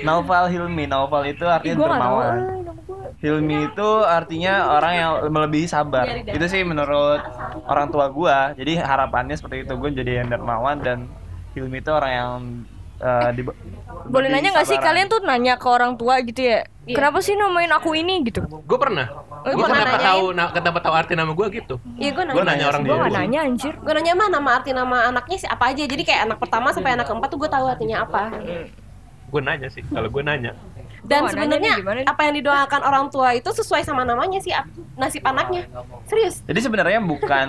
Naufal 0.00 0.44
Hilmi, 0.48 0.84
Naufal 0.86 1.22
itu 1.26 1.44
artinya 1.44 1.76
gua 1.76 1.88
dermawan. 1.90 2.36
Hilmi 3.14 3.56
itu 3.66 3.88
artinya 4.02 4.54
orang 4.70 4.92
yang 4.94 5.10
melebihi 5.28 5.64
sabar. 5.64 6.04
Itu 6.08 6.44
sih 6.44 6.60
menurut 6.60 7.20
orang 7.64 7.88
tua 7.88 8.08
gua. 8.08 8.52
Jadi 8.52 8.76
harapannya 8.76 9.36
seperti 9.36 9.64
itu 9.64 9.72
gue 9.74 9.90
jadi 9.94 10.12
yang 10.20 10.28
dermawan 10.30 10.80
dan 10.80 11.08
Hilmi 11.52 11.78
itu 11.78 11.88
orang 11.88 12.12
yang 12.12 12.32
eh, 13.04 13.30
di 13.30 13.42
boleh 14.04 14.28
nanya 14.28 14.48
nggak 14.50 14.66
sih 14.66 14.78
kalian 14.78 15.06
tuh 15.06 15.20
nanya 15.22 15.54
ke 15.54 15.66
orang 15.66 15.94
tua 15.94 16.20
gitu 16.20 16.40
ya 16.42 16.64
Iya. 16.84 17.00
kenapa 17.00 17.24
sih 17.24 17.32
namain 17.32 17.68
aku 17.70 17.96
ini 17.96 18.20
gitu 18.22 18.44
gue 18.44 18.78
pernah 18.78 19.08
Oh, 19.40 19.48
gue 19.50 19.56
gua 19.56 19.68
kenapa 19.70 19.96
tahu 19.98 20.24
na- 20.32 20.48
kenapa 20.50 20.78
tahu 20.80 20.94
arti 20.94 21.12
nama 21.12 21.32
gue 21.32 21.46
gitu 21.50 21.80
Iya 21.96 22.12
gue 22.12 22.24
nanya. 22.26 22.44
nanya 22.44 22.64
orang 22.66 22.80
gue 22.82 22.92
nggak 22.94 23.12
nanya 23.14 23.38
anjir 23.42 23.72
Gue 23.78 23.92
nanya 23.94 24.12
mah 24.14 24.28
nama 24.30 24.50
arti 24.54 24.70
nama 24.72 24.96
anaknya 25.04 25.36
sih 25.38 25.48
apa 25.48 25.64
aja. 25.66 25.80
Jadi 25.82 26.00
kayak 26.02 26.20
anak 26.22 26.38
pertama 26.38 26.72
sampai 26.72 26.92
anak 26.92 27.04
keempat 27.04 27.28
tuh 27.28 27.38
gue 27.38 27.48
tahu 27.48 27.64
artinya 27.66 28.04
apa. 28.04 28.36
gue 29.26 29.40
nanya 29.40 29.66
sih 29.66 29.80
kalau 29.82 30.06
gue 30.06 30.22
nanya 30.22 30.52
Dan 31.02 31.20
Gua 31.20 31.30
sebenarnya 31.30 31.74
apa 32.04 32.20
yang 32.22 32.34
didoakan 32.36 32.80
orang 32.82 33.04
tua 33.08 33.32
itu 33.32 33.48
sesuai 33.50 33.80
sama 33.80 34.00
namanya 34.02 34.36
sih 34.38 34.52
nasib 34.94 35.20
anaknya. 35.22 35.68
Serius. 36.04 36.40
Jadi 36.42 36.60
sebenarnya 36.60 37.00
bukan 37.00 37.48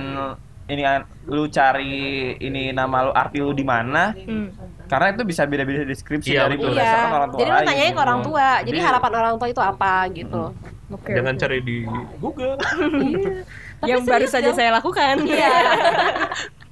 ini 0.65 0.82
lu 1.26 1.48
cari 1.48 1.96
ini 2.38 2.72
nama 2.72 3.04
lu 3.04 3.12
arti 3.13 3.38
lu 3.38 3.52
di 3.52 3.63
mana 3.63 4.12
Hmm. 4.12 4.48
Karena 4.86 5.08
itu 5.12 5.24
bisa 5.24 5.41
beda-beda 5.43 5.84
deskripsi 5.84 6.30
Iya, 6.30 6.41
dari 6.43 6.56
betul. 6.56 6.69
berdasarkan 6.71 7.12
orang 7.12 7.28
Iya. 7.28 7.32
tua 7.32 7.39
Jadi 7.39 7.50
lu 7.52 7.60
tanyanya 7.65 7.91
ke 7.91 8.02
orang 8.02 8.19
tua. 8.21 8.48
Jadi 8.58 8.69
Jadi- 8.71 8.80
harapan 8.84 9.12
orang 9.15 9.34
tua 9.36 9.48
itu 9.48 9.62
apa 9.62 9.93
gitu. 10.10 10.43
oke 10.88 11.10
jangan 11.12 11.34
oke. 11.34 11.41
cari 11.41 11.58
di 11.60 11.78
Google 12.19 12.54
yang 13.84 14.02
baru 14.02 14.26
saja 14.26 14.50
saya 14.52 14.69
lakukan 14.71 15.15
Iya. 15.24 15.54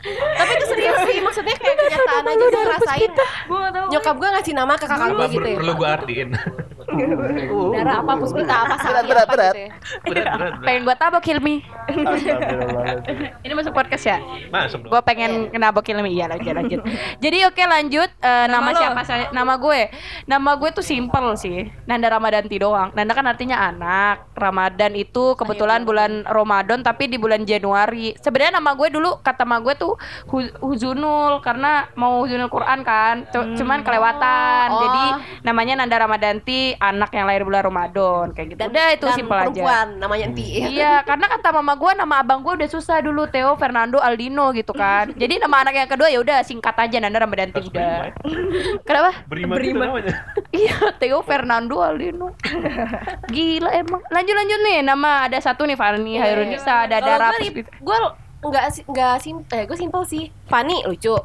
Tapi 0.04 0.52
itu 0.54 0.66
serius 0.68 1.00
sih, 1.06 1.18
maksudnya 1.18 1.56
kayak 1.56 1.78
kenyataan 1.80 2.24
aja 2.26 2.44
gue 2.44 2.64
rasain. 2.70 3.12
gue 3.48 3.58
gak 3.58 3.72
tahu 3.74 3.86
Nyokap 3.88 4.16
gue 4.18 4.30
ngasih 4.30 4.54
nama 4.54 4.74
ke 4.76 4.84
kakak 4.84 5.08
gue 5.10 5.28
gitu 5.32 5.48
ya. 5.48 5.58
perlu 5.58 5.74
gue 5.74 5.90
artiin 5.90 6.30
Darah 7.74 7.96
apa 8.00 8.14
puspita 8.16 8.54
apa 8.60 8.76
sakit 8.78 9.04
berat, 9.06 9.26
apa 9.26 9.34
berat. 9.34 9.54
gitu 9.54 9.60
ya. 9.60 9.70
berat 10.04 10.26
berat 10.26 10.36
berat 10.38 10.54
Pengen 10.64 10.82
gua 10.84 10.96
tabok 10.96 11.24
Hilmi. 11.24 11.56
Ini 13.44 13.54
masuk 13.54 13.74
podcast 13.74 14.06
ya? 14.06 14.18
masuk 14.50 14.86
Gue 14.86 15.02
pengen 15.04 15.52
nabok 15.54 15.84
Hilmi. 15.84 16.12
Iya 16.12 16.30
lanjut 16.30 16.54
lanjut. 16.54 16.80
Jadi 17.20 17.38
oke 17.46 17.64
lanjut. 17.64 18.10
Eh, 18.16 18.46
nama 18.48 18.70
lo? 18.70 18.80
siapa 18.80 19.02
saya? 19.04 19.26
Nama 19.30 19.54
gue. 19.56 19.82
Nama 20.26 20.52
gue 20.56 20.70
tuh 20.72 20.86
simple 20.86 21.36
sih. 21.36 21.68
Nanda 21.84 22.08
Ramadanti 22.10 22.56
doang. 22.56 22.92
Nanda 22.94 23.12
kan 23.12 23.26
artinya 23.26 23.58
anak. 23.64 24.32
Ramadan 24.34 24.94
itu 24.94 25.36
kebetulan 25.36 25.84
bulan 25.84 26.24
Ramadan 26.26 26.82
tapi 26.82 27.08
di 27.08 27.18
bulan 27.18 27.44
Januari. 27.44 28.16
Sebenarnya 28.18 28.58
nama 28.58 28.74
gue 28.74 28.88
dulu 28.90 29.20
kata 29.20 29.44
nama 29.44 29.60
gue 29.60 29.76
tuh 29.76 29.94
Hu- 30.26 30.56
Huzunul 30.64 31.44
karena 31.44 31.92
mau 31.94 32.24
Huzunul 32.24 32.48
Quran 32.48 32.80
kan. 32.82 33.28
Cu- 33.30 33.54
Cuman 33.54 33.84
kelewatan. 33.84 34.68
Oh. 34.70 34.80
Jadi 34.80 35.04
namanya 35.44 35.74
Nanda 35.76 36.00
Ramadanti, 36.00 36.73
anak 36.76 37.10
yang 37.12 37.26
lahir 37.26 37.44
bulan 37.44 37.64
Ramadan 37.64 38.26
kayak 38.32 38.48
gitu. 38.54 38.62
Udah 38.66 38.88
itu 38.92 39.06
dan 39.06 39.16
simpel 39.16 39.38
aja. 39.38 39.46
perempuan 39.46 39.88
namanya 39.98 40.24
Enti. 40.30 40.46
Iya, 40.74 41.04
karena 41.04 41.26
kata 41.28 41.50
mama 41.52 41.74
gue 41.74 41.92
nama 41.94 42.16
abang 42.20 42.40
gue 42.42 42.54
udah 42.58 42.70
susah 42.70 43.00
dulu 43.00 43.26
Theo 43.28 43.54
Fernando 43.56 43.98
Aldino 43.98 44.50
gitu 44.52 44.72
kan. 44.72 45.14
Jadi 45.22 45.38
nama 45.38 45.62
anak 45.62 45.74
yang 45.76 45.90
kedua 45.90 46.08
ya 46.10 46.20
udah 46.20 46.42
singkat 46.42 46.76
aja 46.76 46.98
Nanda 46.98 47.22
Ramadanti 47.22 47.60
Harus 47.60 47.70
udah. 47.70 48.14
beriman. 48.16 48.80
Kenapa? 48.84 49.12
namanya 49.74 50.14
Iya, 50.64 50.78
Theo 50.98 51.20
Fernando 51.22 51.82
Aldino. 51.82 52.34
Gila 53.34 53.70
emang. 53.74 54.02
Lanjut 54.08 54.36
lanjut 54.36 54.60
nih, 54.64 54.78
nama 54.82 55.26
ada 55.26 55.38
satu 55.38 55.66
nih 55.66 55.76
Fani 55.76 56.18
Hairunisa, 56.18 56.86
ada 56.86 56.98
Dara 57.00 57.30
gue 57.84 57.98
nggak 58.44 58.66
si- 58.76 58.86
nggak 58.86 59.16
sim 59.24 59.36
eh 59.50 59.64
gue 59.64 59.78
simpel 59.80 60.04
sih 60.04 60.28
Fani 60.52 60.84
lucu 60.84 61.16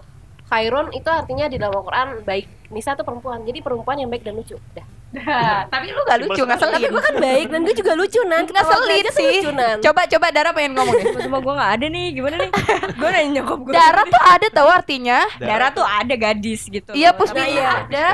Khairun 0.49 0.95
itu 0.95 1.11
artinya 1.11 1.51
di 1.51 1.59
dalam 1.61 1.75
Al-Quran 1.77 2.23
baik 2.23 2.71
Nisa 2.71 2.95
tuh 2.95 3.03
perempuan 3.03 3.43
jadi 3.43 3.59
perempuan 3.61 3.99
yang 3.99 4.09
baik 4.09 4.23
dan 4.23 4.39
lucu 4.39 4.55
Dah. 4.73 4.87
Tapi 5.09 5.87
lu 5.89 6.01
gak 6.03 6.19
lucu, 6.21 6.43
nggak 6.43 6.59
tapi 6.59 6.75
selin. 6.77 6.91
gue 6.91 7.03
kan 7.03 7.15
baik 7.19 7.47
dan 7.49 7.61
gue 7.63 7.75
juga 7.75 7.93
lucu 7.93 8.21
nan 8.23 8.45
Nggak 8.45 8.67
selin 8.67 9.05
sih. 9.11 9.37
Coba 9.81 10.05
coba 10.05 10.27
Dara 10.29 10.51
pengen 10.53 10.73
ngomong 10.75 10.95
nih. 10.95 11.07
Cuma 11.19 11.39
gue 11.39 11.55
gak 11.55 11.71
ada 11.75 11.87
nih 11.87 12.07
gimana 12.13 12.35
nih 12.39 12.51
Gue 13.01 13.09
nanya 13.09 13.31
nyokap 13.35 13.59
gue 13.59 13.73
Dara 13.73 14.03
tuh 14.05 14.23
ada 14.23 14.47
tau 14.51 14.69
artinya. 14.69 15.19
Dara 15.39 15.67
tuh 15.71 15.83
ada 15.83 16.15
gadis 16.15 16.67
gitu 16.67 16.93
Iya, 16.93 17.11
loh. 17.11 17.19
Puspita 17.19 17.41
Tapi- 17.41 17.57
ada. 17.89 18.07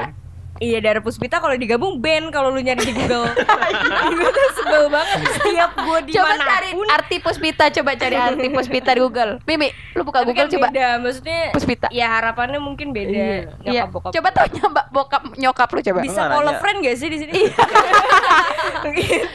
Iya 0.57 0.79
Dara 0.79 0.99
Puspita 0.99 1.38
kalau 1.38 1.55
digabung 1.55 1.99
band 1.99 2.31
kalau 2.31 2.49
lu 2.49 2.59
nyari 2.59 2.79
di 2.81 2.95
Google. 2.95 3.27
gue 3.27 4.31
tuh 4.31 4.49
sebel 4.55 4.87
banget 4.87 5.19
setiap 5.35 5.75
gue 5.75 5.99
di 6.07 6.12
Coba 6.14 6.35
cari 6.37 6.69
arti 6.87 7.17
Puspita, 7.19 7.64
coba 7.73 7.90
cari 7.95 8.14
arti 8.14 8.47
Puspita 8.49 8.90
di 8.90 9.01
Google. 9.01 9.43
Mimi, 9.43 9.69
lu 9.93 10.03
buka 10.03 10.23
Tapi 10.23 10.31
Google 10.31 10.47
kan 10.47 10.55
coba. 10.55 10.67
beda, 10.71 10.87
maksudnya 11.01 11.40
Puspita. 11.51 11.87
ya 11.90 12.07
harapannya 12.09 12.62
mungkin 12.62 12.90
beda. 12.90 13.11
Iya. 13.11 13.83
Nyokap 13.83 13.88
bokap. 13.90 14.11
Coba 14.14 14.29
tanya 14.31 14.62
mbak 14.69 14.87
bokap 14.88 15.23
nyokap 15.35 15.69
lu 15.69 15.81
coba. 15.83 16.01
bisa 16.01 16.23
call 16.29 16.49
friend 16.57 16.79
gak 16.81 16.97
sih 16.97 17.09
di 17.09 17.19
sini? 17.19 17.33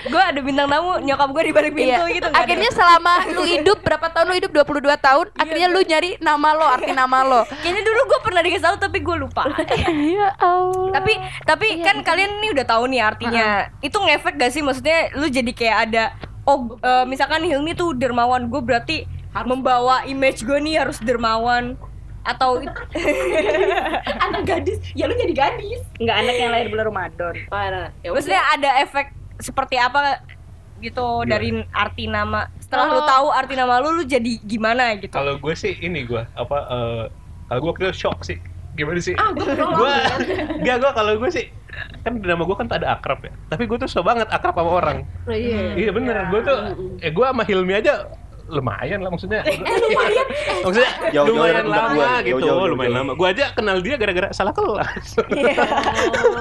gue 0.06 0.22
ada 0.22 0.40
bintang 0.40 0.68
tamu, 0.68 1.04
nyokap 1.04 1.28
gue 1.30 1.44
di 1.44 1.54
balik 1.54 1.72
pintu 1.74 2.00
Iya. 2.00 2.16
gitu. 2.16 2.28
ada. 2.28 2.40
Akhirnya 2.40 2.70
selama 2.72 3.14
lu 3.30 3.44
hidup 3.54 3.78
berapa 3.82 4.08
tahun 4.08 4.26
lu 4.26 4.36
hidup 4.38 4.52
22 4.56 4.88
tahun, 4.98 5.26
akhirnya 5.34 5.68
lu 5.68 5.80
nyari 5.82 6.16
nama 6.20 6.50
lo, 6.54 6.64
arti 6.66 6.92
nama 6.92 7.20
lo. 7.24 7.42
kayaknya 7.60 7.84
dulu 7.84 8.02
gue 8.08 8.20
pernah 8.22 8.42
dikasih 8.42 8.66
tahu 8.66 8.76
tapi 8.80 8.98
gue 9.00 9.16
lupa. 9.18 9.44
ya 10.16 10.32
Allah. 10.40 11.10
Tapi 11.44 11.68
tapi 11.80 11.86
kan 11.86 11.98
kalian 12.02 12.40
nih 12.40 12.50
udah 12.56 12.66
tahu 12.66 12.84
nih 12.88 13.02
artinya. 13.02 13.48
Itu 13.80 14.00
ngefek 14.00 14.36
gak 14.36 14.52
sih 14.52 14.62
maksudnya 14.62 15.12
lu 15.14 15.28
jadi 15.28 15.52
kayak 15.52 15.78
ada 15.90 16.04
oh 16.44 16.78
eh, 16.80 17.06
misalkan 17.06 17.46
Hilmi 17.46 17.74
tuh 17.74 17.94
dermawan, 17.94 18.50
gue 18.50 18.62
berarti 18.62 18.98
membawa 19.46 20.04
image 20.04 20.42
gue 20.42 20.58
nih 20.58 20.82
harus 20.82 20.98
dermawan 21.00 21.78
atau 22.26 22.60
Anak 24.26 24.42
gadis, 24.46 24.78
ya 24.94 25.08
lu 25.08 25.16
jadi 25.16 25.34
gadis. 25.34 25.82
Enggak 25.98 26.16
anak 26.20 26.36
yang 26.36 26.52
lahir 26.52 26.68
bulan 26.70 26.86
Ramadan. 26.90 27.36
Ya 28.04 28.10
maksudnya 28.12 28.42
ada 28.54 28.70
efek 28.84 29.14
seperti 29.40 29.80
apa 29.80 30.20
gitu 30.80 31.24
dari 31.28 31.64
arti 31.72 32.08
nama. 32.08 32.48
Setelah 32.60 32.86
lu 32.90 33.02
Oh. 33.02 33.08
tahu 33.08 33.28
arti 33.32 33.54
nama 33.56 33.80
lu 33.80 33.96
lu 33.96 34.04
jadi 34.04 34.40
gimana 34.44 34.96
gitu. 34.98 35.14
Kalau 35.14 35.38
gue 35.38 35.54
sih 35.56 35.76
ini 35.80 36.04
gue 36.04 36.24
apa 36.36 36.58
eh, 36.68 37.04
kalau 37.48 37.62
gue 37.70 37.74
kira 37.80 37.92
shock 37.94 38.26
sih. 38.26 38.38
Gimana 38.80 39.00
sih? 39.00 39.12
Ah, 39.14 39.30
gue 39.30 39.44
belum. 39.44 39.76
gue 40.58 40.90
kalau 40.90 41.14
gue 41.18 41.30
sih 41.30 41.46
kan 42.00 42.16
nama 42.16 42.40
gue 42.40 42.56
kan 42.56 42.66
tak 42.66 42.80
ada 42.80 42.96
akrab 42.96 43.20
ya. 43.22 43.32
Tapi 43.46 43.64
gue 43.66 43.78
tuh 43.78 43.86
susah 43.86 44.02
banget 44.02 44.28
akrab 44.28 44.52
sama 44.54 44.72
orang. 44.74 44.98
Oh, 45.24 45.36
iya. 45.36 45.76
Iya 45.76 45.92
bener, 45.92 46.16
gue 46.28 46.42
tuh 46.42 46.58
eh 46.98 47.10
gue 47.10 47.26
sama 47.26 47.44
Hilmi 47.44 47.76
aja 47.76 48.08
lumayan 48.48 49.00
lah 49.00 49.12
maksudnya. 49.12 49.46
Eh, 49.46 49.60
lumayan. 49.62 50.26
maksudnya 50.66 50.92
Jauh-jauh 51.12 51.38
lumayan 51.38 51.66
lama 51.68 51.94
gua. 51.94 52.10
gitu, 52.20 52.34
Jauh-jauh, 52.40 52.66
lumayan 52.66 52.90
jauh-jauh. 52.90 53.06
lama. 53.06 53.12
Gue 53.14 53.28
aja 53.30 53.46
kenal 53.54 53.78
dia 53.80 53.96
gara-gara 53.96 54.28
salah 54.32 54.50
kelas. 54.52 55.08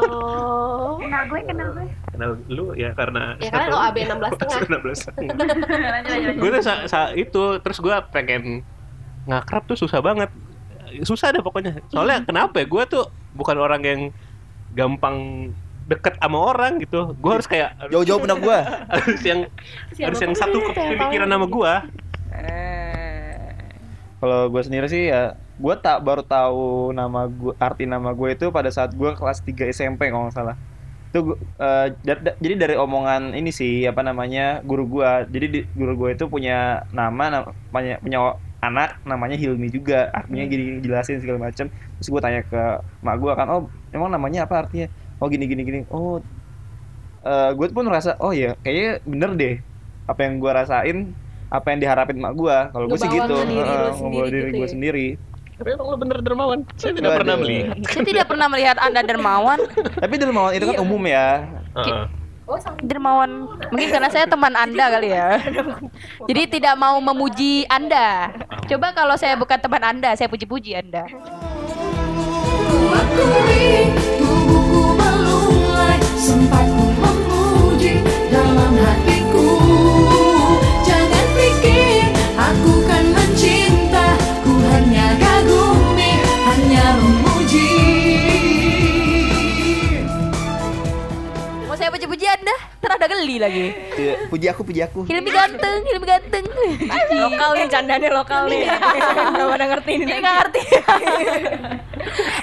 Oh. 0.07 0.97
Kenal 1.09 1.25
gue, 1.27 1.41
kenal 1.43 1.69
gue. 1.73 1.87
kenal 2.09 2.31
lu 2.49 2.75
ya 2.75 2.91
karena 2.93 3.39
Ya 3.39 3.49
kan 3.49 3.71
OAB 3.71 3.97
16 4.03 4.35
setengah. 4.35 4.61
16 4.67 6.35
gue 6.35 6.51
tuh 6.51 6.63
sa- 6.63 6.85
sa- 6.85 7.13
itu 7.13 7.43
terus 7.59 7.79
gue 7.79 7.95
pengen 8.09 8.61
ngakrab 9.25 9.63
tuh 9.65 9.77
susah 9.77 10.01
banget 10.01 10.29
susah 11.03 11.31
deh 11.31 11.41
pokoknya. 11.41 11.79
Soalnya 11.89 12.23
kenapa 12.23 12.61
ya? 12.61 12.67
Gue 12.67 12.83
tuh 12.85 13.05
bukan 13.33 13.57
orang 13.57 13.83
yang 13.83 14.01
gampang 14.73 15.51
deket 15.87 16.21
sama 16.21 16.39
orang 16.45 16.77
gitu. 16.79 17.17
Gue 17.17 17.33
harus 17.33 17.49
kayak 17.49 17.89
Jauh-jauh 17.89 18.21
benak 18.21 18.39
gua. 18.39 18.61
harus 18.93 19.21
yang 19.25 19.49
harus 19.97 20.21
yang 20.21 20.35
satu 20.35 20.61
kepikiran 20.69 21.27
sama 21.27 21.47
gue 21.47 21.73
Kalau 24.19 24.51
gue 24.51 24.63
sendiri 24.63 24.91
sih 24.91 25.09
ya, 25.09 25.33
gue 25.57 25.75
tak 25.79 26.03
baru 26.03 26.27
tahu 26.27 26.91
nama 26.91 27.31
gue 27.31 27.55
arti 27.57 27.87
nama 27.87 28.11
gue 28.11 28.35
itu 28.35 28.51
pada 28.51 28.67
saat 28.69 28.91
gue 28.91 29.11
kelas 29.15 29.41
3 29.41 29.71
SMP 29.71 30.11
kalau 30.11 30.27
nggak 30.27 30.35
salah. 30.35 30.57
Itu 31.09 31.19
gua- 31.25 31.39
eh, 31.39 31.87
da- 32.03 32.21
da- 32.21 32.37
jadi 32.37 32.55
dari 32.59 32.75
omongan 32.75 33.33
ini 33.33 33.49
sih 33.49 33.87
apa 33.87 34.03
namanya 34.03 34.59
guru 34.61 34.91
gue. 34.91 35.07
Jadi 35.31 35.47
di, 35.49 35.61
guru 35.73 35.95
gue 35.97 36.19
itu 36.19 36.27
punya 36.27 36.83
nama 36.91 37.25
namanya 37.31 38.03
punya 38.03 38.19
anak 38.59 38.99
namanya 39.07 39.39
Hilmi 39.39 39.71
juga. 39.71 40.11
Artinya 40.11 40.45
gini 40.47 40.83
jelasin 40.83 41.23
segala 41.23 41.51
macam. 41.51 41.71
Terus 41.71 42.09
gue 42.09 42.21
tanya 42.23 42.43
ke 42.43 42.63
mak 43.03 43.17
gue 43.19 43.33
kan, 43.35 43.47
oh 43.51 43.71
emang 43.91 44.11
namanya 44.11 44.45
apa 44.47 44.67
artinya? 44.67 44.87
Oh 45.19 45.27
gini 45.27 45.47
gini 45.47 45.63
gini. 45.67 45.81
Oh 45.91 46.19
gue 47.29 47.67
pun 47.75 47.85
merasa 47.85 48.17
oh 48.25 48.33
ya 48.33 48.57
kayaknya 48.65 49.05
bener 49.05 49.31
deh 49.37 49.55
apa 50.09 50.21
yang 50.25 50.41
gue 50.41 50.49
rasain 50.49 50.99
apa 51.53 51.67
yang 51.73 51.79
diharapin 51.85 52.17
mak 52.17 52.33
gue 52.33 52.57
kalau 52.73 52.87
gue 52.89 52.97
sih 52.97 53.11
gitu 53.11 53.35
sendiri 53.37 53.69
ngebawa 54.01 54.27
diri 54.33 54.49
gitu 54.49 54.57
gue 54.57 54.65
ya? 54.65 54.71
sendiri 54.73 55.07
tapi 55.59 55.69
emang 55.75 55.87
lu 55.91 55.97
bener 55.99 56.19
dermawan 56.23 56.59
saya 56.79 56.93
tidak 56.95 57.11
Waduh. 57.11 57.21
pernah 57.21 57.37
melihat 57.37 57.75
Saya 57.91 58.05
tidak 58.07 58.27
pernah 58.31 58.47
melihat 58.47 58.77
Anda 58.79 59.01
dermawan. 59.03 59.59
tapi 59.99 60.15
dermawan 60.17 60.53
itu 60.55 60.65
kan 60.71 60.77
umum 60.81 61.03
ya 61.05 61.27
Heeh. 61.75 62.03
Dermawan 62.81 63.45
mungkin 63.69 63.89
karena 63.93 64.09
saya 64.09 64.25
teman 64.25 64.57
Anda 64.57 64.85
kali 64.89 65.13
ya. 65.13 65.37
Jadi 66.29 66.43
tidak 66.59 66.75
mau 66.81 66.97
memuji 66.97 67.69
Anda. 67.69 68.33
Coba 68.65 68.97
kalau 68.97 69.21
saya 69.21 69.37
bukan 69.37 69.61
teman 69.61 69.85
Anda, 69.85 70.17
saya 70.17 70.33
puji-puji 70.33 70.73
Anda. 70.73 71.05
Tubuhku 74.19 74.97
Sempat 76.19 76.68
Terada 92.99 93.15
geli 93.15 93.37
lagi. 93.39 93.67
Iya, 93.95 94.27
puji 94.27 94.47
aku 94.51 94.67
puji 94.67 94.81
aku 94.83 95.07
Hilmi 95.07 95.31
ganteng, 95.31 95.87
Hilmi 95.87 96.07
ganteng. 96.07 96.45
lokal 97.15 97.51
nih 97.55 97.67
candanya 97.71 98.11
lokal 98.11 98.51
nih. 98.51 98.67
Gak 98.67 99.47
pada 99.55 99.65
ngerti 99.71 99.91
ini. 99.95 100.05
Ini 100.11 100.19
nggak 100.19 100.35
ngerti. 100.43 100.63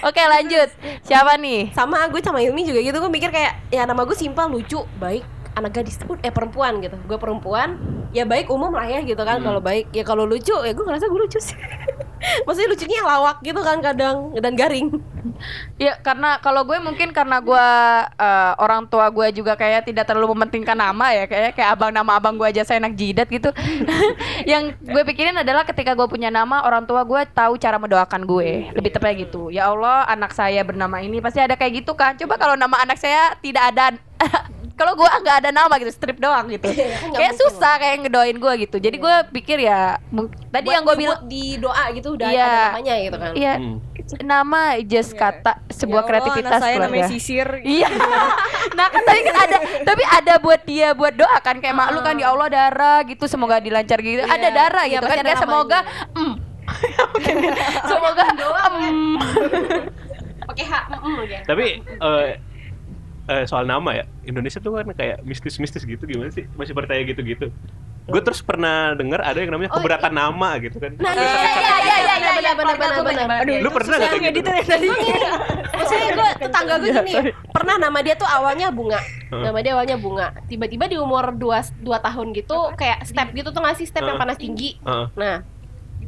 Oke 0.07 0.21
lanjut. 0.23 0.69
Siapa 1.03 1.35
nih? 1.35 1.75
Sama 1.75 2.07
gue 2.07 2.23
sama 2.23 2.39
Hilmi 2.39 2.63
juga 2.63 2.79
gitu 2.79 2.97
Gue 3.03 3.11
mikir 3.11 3.35
kayak 3.35 3.67
Ya 3.67 3.83
nama 3.83 4.07
gue 4.07 4.15
simpel, 4.15 4.47
lucu, 4.47 4.79
baik 4.95 5.27
anak 5.55 5.71
gadis 5.71 5.95
pun 6.03 6.19
eh 6.19 6.35
perempuan 6.35 6.83
gitu 6.83 6.99
gue 6.99 7.15
perempuan 7.15 7.79
ya 8.11 8.27
baik 8.27 8.51
umum 8.51 8.75
lah 8.75 8.91
ya 8.91 8.99
gitu 9.07 9.23
kan 9.23 9.39
kalau 9.39 9.63
baik 9.63 9.87
ya 9.95 10.03
kalau 10.03 10.27
lucu 10.27 10.51
ya 10.51 10.75
gue 10.75 10.83
ngerasa 10.83 11.07
gue 11.07 11.19
lucu 11.19 11.39
sih 11.39 11.55
maksudnya 12.45 12.69
lucunya 12.71 13.01
lawak 13.03 13.37
gitu 13.43 13.61
kan 13.61 13.77
kadang 13.81 14.33
dan 14.37 14.53
garing 14.53 14.89
Ya 15.75 15.99
karena 15.99 16.39
kalau 16.39 16.63
gue 16.63 16.79
mungkin 16.79 17.11
karena 17.11 17.43
gue 17.43 17.67
eh, 18.15 18.53
orang 18.61 18.87
tua 18.87 19.11
gue 19.11 19.27
juga 19.35 19.59
kayak 19.59 19.91
tidak 19.91 20.07
terlalu 20.07 20.31
mementingkan 20.35 20.77
nama 20.77 21.11
ya 21.11 21.25
kayak 21.27 21.51
kayak 21.59 21.69
abang 21.75 21.91
nama 21.91 22.15
abang 22.15 22.35
gue 22.39 22.47
aja 22.47 22.63
saya 22.63 22.79
enak 22.79 22.95
jidat 22.95 23.27
gitu. 23.27 23.51
Yang 24.51 24.79
gue 24.79 25.03
pikirin 25.03 25.35
adalah 25.35 25.67
ketika 25.67 25.91
gue 25.93 26.07
punya 26.07 26.31
nama 26.31 26.63
orang 26.63 26.87
tua 26.87 27.03
gue 27.03 27.21
tahu 27.35 27.59
cara 27.59 27.75
mendoakan 27.75 28.23
gue 28.23 28.71
lebih 28.71 28.91
tepatnya 28.95 29.27
gitu. 29.27 29.51
Ya 29.51 29.67
Allah 29.67 30.07
anak 30.07 30.31
saya 30.31 30.63
bernama 30.63 31.03
ini 31.03 31.19
pasti 31.19 31.43
ada 31.43 31.59
kayak 31.59 31.83
gitu 31.83 31.91
kan. 31.97 32.15
Coba 32.15 32.39
kalau 32.39 32.55
nama 32.55 32.79
anak 32.79 32.95
saya 32.99 33.35
tidak 33.43 33.75
ada 33.75 33.85
kalau 34.75 34.91
gue 34.93 35.07
nggak 35.07 35.37
ada 35.39 35.49
nama 35.49 35.71
gitu 35.79 35.91
strip 35.91 36.19
doang 36.19 36.51
gitu 36.51 36.67
Kan 36.67 36.75
nggak 37.09 37.19
kayak 37.19 37.33
susah 37.39 37.73
kayak 37.79 37.95
ngedoain 38.03 38.35
gue 38.35 38.53
gitu 38.67 38.77
jadi 38.77 38.95
gue 38.99 39.15
pikir 39.31 39.57
ya 39.63 39.95
tadi 40.51 40.67
Buat 40.67 40.75
yang 40.75 40.83
gue 40.83 40.95
bilang 40.99 41.19
di 41.25 41.55
doa 41.55 41.85
gitu 41.95 42.19
udah 42.19 42.27
Iya. 42.27 42.43
ada 42.43 42.59
namanya 42.75 42.93
gitu 42.99 43.17
kan 43.17 43.31
Iya, 43.35 43.53
Hmm. 43.55 43.77
nama 44.21 44.61
just 44.83 45.15
kata 45.15 45.63
sebuah 45.71 46.03
Ya 46.03 46.05
Allah, 46.05 46.09
kreativitas 46.11 46.51
anak 46.51 46.61
saya 46.61 46.75
namanya. 46.77 47.07
Sisir. 47.09 47.47
Iya. 47.63 47.87
nah 48.77 48.87
kan 48.91 49.01
tadi 49.01 49.19
kan 49.23 49.35
ada, 49.49 49.57
tapi 49.81 50.03
ada 50.05 50.33
buat 50.37 50.61
dia 50.61 50.93
buat 50.93 51.15
doa 51.15 51.37
kan 51.41 51.57
kayak 51.57 51.73
mak 51.73 51.89
lu 51.89 52.03
kan 52.03 52.13
ya 52.19 52.29
Allah 52.29 52.47
darah 52.47 52.99
gitu 53.07 53.25
semoga 53.25 53.57
dilancar 53.57 53.97
gitu. 53.99 54.21
ada 54.21 54.37
Iya. 54.37 54.49
darah 54.51 54.85
Iya, 54.85 54.93
gitu 54.99 55.05
kan 55.07 55.17
ada 55.17 55.25
dia 55.25 55.37
semoga 55.39 55.79
mm. 56.13 56.33
semoga 57.89 58.25
mm. 58.27 59.15
pakai 60.53 60.65
hak 60.65 60.83
mm, 60.93 61.15
gitu. 61.25 61.35
tapi 61.49 61.65
eh, 61.81 62.29
eh, 63.25 63.45
soal 63.45 63.65
nama 63.65 63.91
ya 63.91 64.05
Indonesia 64.23 64.57
tuh 64.57 64.75
kan 64.75 64.87
kayak 64.91 65.21
mistis-mistis 65.21 65.81
gitu 65.81 66.03
gimana 66.03 66.29
sih 66.29 66.45
masih 66.53 66.71
percaya 66.71 67.01
gitu-gitu 67.01 67.49
gue 68.05 68.21
terus 68.21 68.37
pernah 68.39 68.93
dengar 68.93 69.17
ada 69.19 69.41
yang 69.41 69.49
namanya 69.49 69.73
Oh, 69.73 69.81
keberatan 69.81 70.13
nama 70.13 70.61
gitu 70.61 70.77
kan 70.77 70.93
Nah, 70.95 71.09
iya, 71.09 71.25
iya, 71.25 71.75
iya, 71.81 71.95
iya, 72.21 72.33
iya, 72.37 72.53
benar, 72.53 72.77
benar, 72.77 73.01
benar, 73.01 73.25
benar. 73.25 73.37
Aduh, 73.41 73.55
Lu 73.59 73.69
pernah 73.73 73.95
nggak 73.97 74.11
kayak 74.13 74.33
gitu? 74.37 74.49
tadi? 74.61 74.87
Maksudnya 75.73 76.09
gue 76.13 76.29
tetangga 76.37 76.73
gue 76.77 76.89
gini, 76.93 77.13
pernah 77.49 77.75
nama 77.75 77.99
dia 77.99 78.13
tuh 78.13 78.29
awalnya 78.29 78.69
bunga, 78.69 79.01
nama 79.31 79.57
dia 79.57 79.73
awalnya 79.73 79.97
bunga. 79.97 80.37
Tiba-tiba 80.45 80.85
di 80.85 80.97
umur 80.97 81.33
2 81.33 81.81
dua 81.81 81.97
tahun 81.99 82.27
gitu, 82.31 82.57
kayak 82.75 83.03
step 83.03 83.33
gitu 83.33 83.49
tuh 83.49 83.61
ngasih 83.61 83.85
step 83.85 84.03
yang 84.03 84.17
panas 84.17 84.37
tinggi. 84.37 84.77
Nah, 85.11 85.41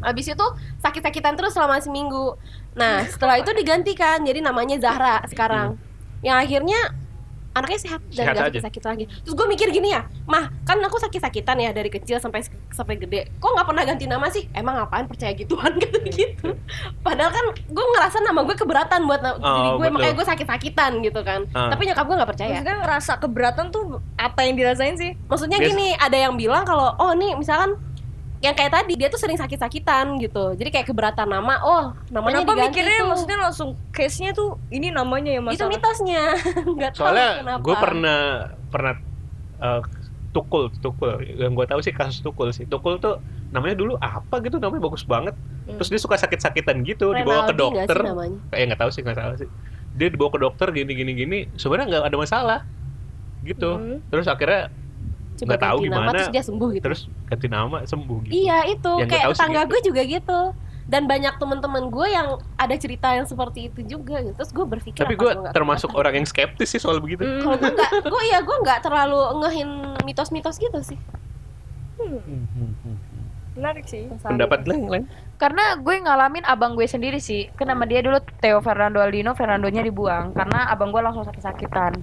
abis 0.03 0.29
itu 0.29 0.47
sakit-sakitan 0.77 1.33
terus 1.33 1.51
selama 1.51 1.81
seminggu. 1.81 2.37
Nah, 2.73 3.09
setelah 3.09 3.41
itu 3.41 3.49
digantikan 3.51 4.21
jadi 4.21 4.37
namanya 4.37 4.77
Zahra 4.77 5.25
sekarang. 5.25 5.81
Yang 6.21 6.37
akhirnya 6.45 6.79
anaknya 7.57 7.79
sehat 7.79 8.01
dan 8.07 8.15
Sehat 8.15 8.33
gak 8.33 8.45
sakit-sakit 8.49 8.83
lagi. 8.83 9.03
Terus 9.21 9.33
gue 9.33 9.47
mikir 9.47 9.67
gini 9.69 9.89
ya, 9.89 10.01
mah 10.23 10.53
kan 10.61 10.77
aku 10.79 10.97
sakit-sakitan 10.97 11.57
ya 11.57 11.71
dari 11.71 11.87
kecil 11.87 12.17
sampai 12.17 12.41
sampai 12.69 12.95
gede. 12.95 13.33
Kok 13.35 13.51
nggak 13.51 13.67
pernah 13.67 13.83
ganti 13.83 14.05
nama 14.05 14.27
sih? 14.27 14.45
Emang 14.51 14.77
apaan 14.77 15.05
percaya 15.05 15.33
gituan 15.33 15.73
gitu 15.83 15.97
gitu. 16.05 16.53
Padahal 16.99 17.29
kan 17.29 17.45
gue 17.57 17.85
ngerasa 17.87 18.17
nama 18.21 18.41
gue 18.41 18.55
keberatan 18.55 19.01
buat 19.03 19.21
Oh, 19.27 19.33
diri 19.35 19.69
gue, 19.69 19.79
betul. 19.79 19.93
makanya 19.93 20.13
gue 20.13 20.27
sakit-sakitan 20.27 20.91
gitu 21.01 21.19
kan. 21.21 21.43
Ah. 21.51 21.69
Tapi 21.69 21.83
nyokap 21.85 22.05
gue 22.05 22.15
nggak 22.15 22.29
percaya. 22.29 22.51
Maksudnya 22.53 22.77
rasa 22.85 23.13
keberatan 23.17 23.65
tuh 23.69 23.83
apa 24.15 24.39
yang 24.41 24.55
dirasain 24.55 24.95
sih? 24.95 25.17
Maksudnya 25.25 25.57
Bias- 25.57 25.69
gini, 25.71 25.87
ada 25.93 26.17
yang 26.17 26.33
bilang 26.33 26.63
kalau 26.63 26.93
oh 26.95 27.11
nih 27.11 27.33
misalkan 27.33 27.75
yang 28.37 28.53
kayak 28.53 28.69
tadi 28.71 28.93
dia 28.93 29.07
tuh 29.07 29.17
sering 29.17 29.35
sakit-sakitan 29.35 30.17
gitu. 30.17 30.53
Jadi 30.53 30.69
kayak 30.69 30.85
keberatan 30.85 31.25
nama, 31.25 31.57
oh 31.59 31.83
namanya 32.07 32.41
Kenapa 32.41 32.53
diganti 32.53 32.69
mikirnya 32.71 32.97
tuh. 32.97 33.07
maksudnya 33.07 33.37
langsung 33.39 33.69
case-nya 33.89 34.31
tuh 34.31 34.49
ini 34.67 34.87
namanya 34.89 35.31
itu 35.33 35.43
masalah. 35.43 35.71
mitosnya. 35.71 36.23
Nggak 36.77 36.91
tahu 36.93 37.01
soalnya 37.03 37.29
kenapa. 37.39 37.61
gue 37.61 37.75
pernah 37.75 38.19
pernah 38.67 38.93
eh, 39.57 39.81
tukul 40.29 40.69
tukul 40.77 41.09
yang 41.23 41.51
gue 41.51 41.65
tahu 41.65 41.79
sih 41.79 41.89
kasus 41.89 42.21
tukul 42.21 42.51
sih 42.51 42.63
tukul 42.63 42.97
tuh 42.97 43.17
namanya 43.49 43.73
dulu 43.73 43.97
apa 43.97 44.37
gitu 44.39 44.57
namanya 44.57 44.83
bagus 44.83 45.01
banget 45.01 45.33
terus 45.67 45.87
dia 45.87 45.97
suka 45.97 46.13
sakit-sakitan 46.15 46.83
gitu 46.83 47.09
dibawa 47.09 47.43
ke 47.43 47.51
Renaldi 47.51 47.57
dokter 47.57 47.97
kayak 48.47 48.63
nggak 48.67 48.79
tahu 48.79 48.89
sih 48.89 49.01
nggak 49.01 49.17
salah 49.17 49.35
sih 49.35 49.49
dia 49.91 50.07
dibawa 50.07 50.29
ke 50.29 50.37
dokter 50.37 50.67
gini 50.69 50.91
gini 50.93 51.11
gini 51.11 51.39
sebenarnya 51.55 51.85
nggak 51.89 52.03
ada 52.05 52.17
masalah 52.19 52.59
gitu 53.41 53.71
Hmm. 53.73 53.97
terus 54.05 54.27
akhirnya 54.27 54.69
Coba 55.37 55.49
nggak 55.53 55.61
tahu 55.61 55.77
ganti 55.77 55.89
nama 55.89 56.01
gimana 56.01 56.11
terus 56.17 56.29
dia 56.33 56.43
sembuh 56.43 56.69
gitu. 56.73 56.83
terus 56.89 57.01
ganti 57.29 57.47
nama 57.47 57.77
sembuh 57.85 58.17
gitu 58.25 58.33
Iya 58.33 58.57
itu 58.73 58.91
Yang 58.97 59.09
kayak 59.13 59.25
tetangga 59.33 59.61
gue 59.69 59.79
juga 59.85 60.01
gitu. 60.03 60.39
dan 60.87 61.03
banyak 61.03 61.33
teman-teman 61.35 61.83
gue 61.91 62.07
yang 62.07 62.27
ada 62.55 62.75
cerita 62.79 63.11
yang 63.11 63.27
seperti 63.27 63.67
itu 63.67 63.83
juga 63.83 64.23
gitu. 64.23 64.33
terus 64.33 64.51
gue 64.55 64.65
berpikir 64.65 65.03
Tapi 65.03 65.19
gue 65.19 65.31
termasuk 65.51 65.91
orang 65.93 66.23
yang 66.23 66.27
skeptis 66.27 66.71
sih 66.73 66.79
soal 66.79 66.97
begitu. 67.03 67.21
kalau 67.43 67.59
gue 67.59 67.71
nggak 67.75 67.91
gue 68.07 68.23
ya 68.31 68.39
gue 68.39 68.57
nggak 68.63 68.79
terlalu 68.81 69.19
ngehin 69.43 69.69
mitos-mitos 70.07 70.57
gitu 70.57 70.79
sih 70.81 70.99
Menarik 73.57 73.89
sih. 73.89 74.05
Pendapat 74.21 74.69
lain 74.69 74.85
lain. 74.85 75.05
Karena 75.41 75.73
gue 75.81 75.95
ngalamin 75.97 76.45
abang 76.45 76.77
gue 76.77 76.85
sendiri 76.85 77.17
sih. 77.17 77.49
Kan 77.57 77.73
nama 77.73 77.89
dia 77.89 78.05
dulu 78.05 78.21
Theo 78.37 78.61
Fernando 78.61 79.01
Aldino, 79.01 79.33
Fernandonya 79.33 79.81
dibuang 79.81 80.37
karena 80.37 80.69
abang 80.69 80.93
gue 80.93 81.01
langsung 81.01 81.25
sakit-sakitan. 81.25 81.97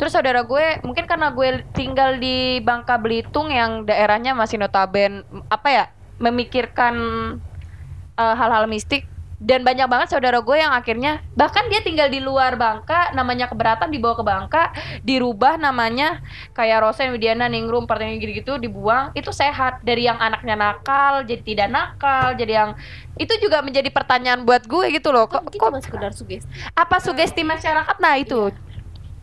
Terus 0.00 0.12
saudara 0.16 0.40
gue 0.44 0.80
mungkin 0.86 1.04
karena 1.04 1.28
gue 1.32 1.64
tinggal 1.76 2.16
di 2.16 2.60
Bangka 2.64 2.96
Belitung 2.96 3.52
yang 3.52 3.84
daerahnya 3.84 4.32
masih 4.32 4.56
notaben 4.56 5.24
apa 5.52 5.68
ya 5.68 5.84
memikirkan 6.20 6.94
eh, 8.16 8.34
hal-hal 8.36 8.68
mistik. 8.68 9.08
Dan 9.40 9.64
banyak 9.64 9.88
banget 9.88 10.12
saudara 10.12 10.44
gue 10.44 10.52
yang 10.52 10.68
akhirnya 10.68 11.24
bahkan 11.32 11.64
dia 11.72 11.80
tinggal 11.80 12.12
di 12.12 12.20
luar 12.20 12.60
Bangka 12.60 13.16
namanya 13.16 13.48
keberatan 13.48 13.88
dibawa 13.88 14.12
ke 14.12 14.20
Bangka 14.20 14.62
dirubah 15.00 15.56
namanya 15.56 16.20
kayak 16.52 16.84
Rosen 16.84 17.08
Widiana 17.08 17.48
Ningrum 17.48 17.88
partainya 17.88 18.20
gitu-gitu 18.20 18.60
dibuang. 18.60 19.16
Itu 19.16 19.32
sehat 19.32 19.80
dari 19.80 20.04
yang 20.04 20.20
anaknya 20.20 20.60
nakal 20.60 21.24
jadi 21.24 21.40
tidak 21.40 21.72
nakal 21.72 22.36
jadi 22.36 22.52
yang 22.52 22.70
itu 23.16 23.32
juga 23.40 23.64
menjadi 23.64 23.88
pertanyaan 23.88 24.44
buat 24.44 24.68
gue 24.68 24.92
gitu 24.92 25.08
loh. 25.08 25.24
Kok, 25.24 25.48
mungkin 25.48 25.56
kok 25.56 25.72
cuma 25.72 25.80
sekedar 25.80 26.12
sugesti. 26.12 26.44
Apa 26.76 27.00
sugesti 27.00 27.40
masyarakat? 27.40 27.96
Nah 27.96 28.20
itu 28.20 28.52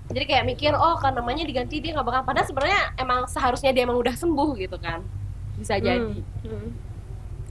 jadi 0.08 0.24
kayak 0.24 0.46
mikir 0.48 0.72
oh 0.72 0.96
kan 1.04 1.12
namanya 1.12 1.44
diganti 1.44 1.84
dia 1.84 1.92
nggak 1.92 2.08
bakal. 2.08 2.22
Padahal 2.24 2.48
sebenarnya 2.48 2.82
emang 2.96 3.28
seharusnya 3.28 3.76
dia 3.76 3.84
emang 3.84 4.00
udah 4.00 4.16
sembuh 4.16 4.56
gitu 4.56 4.80
kan. 4.80 5.04
Bisa 5.60 5.76
jadi 5.84 6.24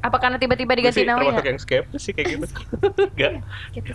apa 0.00 0.16
karena 0.16 0.36
tiba-tiba 0.36 0.72
diganti 0.72 1.02
sih 1.02 1.08
namanya 1.08 1.40
termasuk 1.40 1.46
yang 1.48 1.58
skeptis 1.58 2.02
sih 2.02 2.12
kayak 2.12 2.26
gitu. 2.36 2.46
Enggak. 3.16 3.32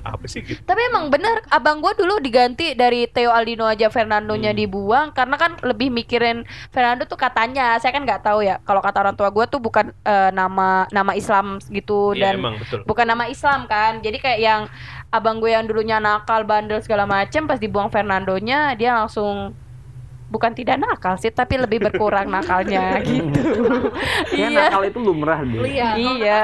Apa 0.03 0.25
sih 0.25 0.41
gitu? 0.41 0.59
Tapi 0.61 0.81
emang 0.87 1.07
bener 1.07 1.41
abang 1.47 1.79
gue 1.79 1.93
dulu 1.95 2.19
diganti 2.19 2.73
dari 2.73 3.05
Theo 3.05 3.29
Aldino 3.29 3.65
aja 3.65 3.87
Fernandonya 3.87 4.51
Hmm. 4.51 4.59
dibuang 4.59 5.07
karena 5.11 5.35
kan 5.35 5.55
lebih 5.61 5.87
mikirin 5.89 6.43
Fernando 6.69 7.05
tuh 7.05 7.15
katanya 7.15 7.77
saya 7.77 7.93
kan 7.93 8.03
nggak 8.03 8.21
tahu 8.21 8.41
ya 8.41 8.59
kalau 8.63 8.81
kata 8.81 8.97
orang 8.99 9.15
tua 9.15 9.29
gue 9.29 9.45
tuh 9.47 9.57
bukan 9.57 9.93
eh, 10.01 10.31
nama 10.31 10.85
nama 10.89 11.11
Islam 11.13 11.57
gitu 11.67 12.11
Iya, 12.11 12.33
dan 12.33 12.35
emang, 12.41 12.55
betul. 12.59 12.79
bukan 12.83 13.05
nama 13.05 13.25
Islam 13.25 13.65
kan 13.65 14.01
jadi 14.01 14.17
kayak 14.17 14.39
yang 14.39 14.61
abang 15.07 15.37
gue 15.37 15.51
yang 15.51 15.63
dulunya 15.63 15.99
nakal 15.99 16.43
bandel 16.43 16.79
segala 16.79 17.03
macem 17.05 17.45
pas 17.45 17.57
dibuang 17.57 17.87
Fernandonya 17.87 18.75
dia 18.75 18.95
langsung 18.95 19.51
bukan 20.31 20.55
tidak 20.55 20.79
nakal 20.79 21.19
sih 21.19 21.27
tapi 21.27 21.59
lebih 21.59 21.83
berkurang 21.83 22.31
nakalnya 22.35 23.03
gitu 23.03 23.39
Ya, 24.31 24.47
iya 24.47 24.71
nakal 24.71 24.87
itu 24.87 24.99
lumrah 25.03 25.43
deh. 25.43 25.59
Iya. 25.67 25.89
iya 25.99 26.43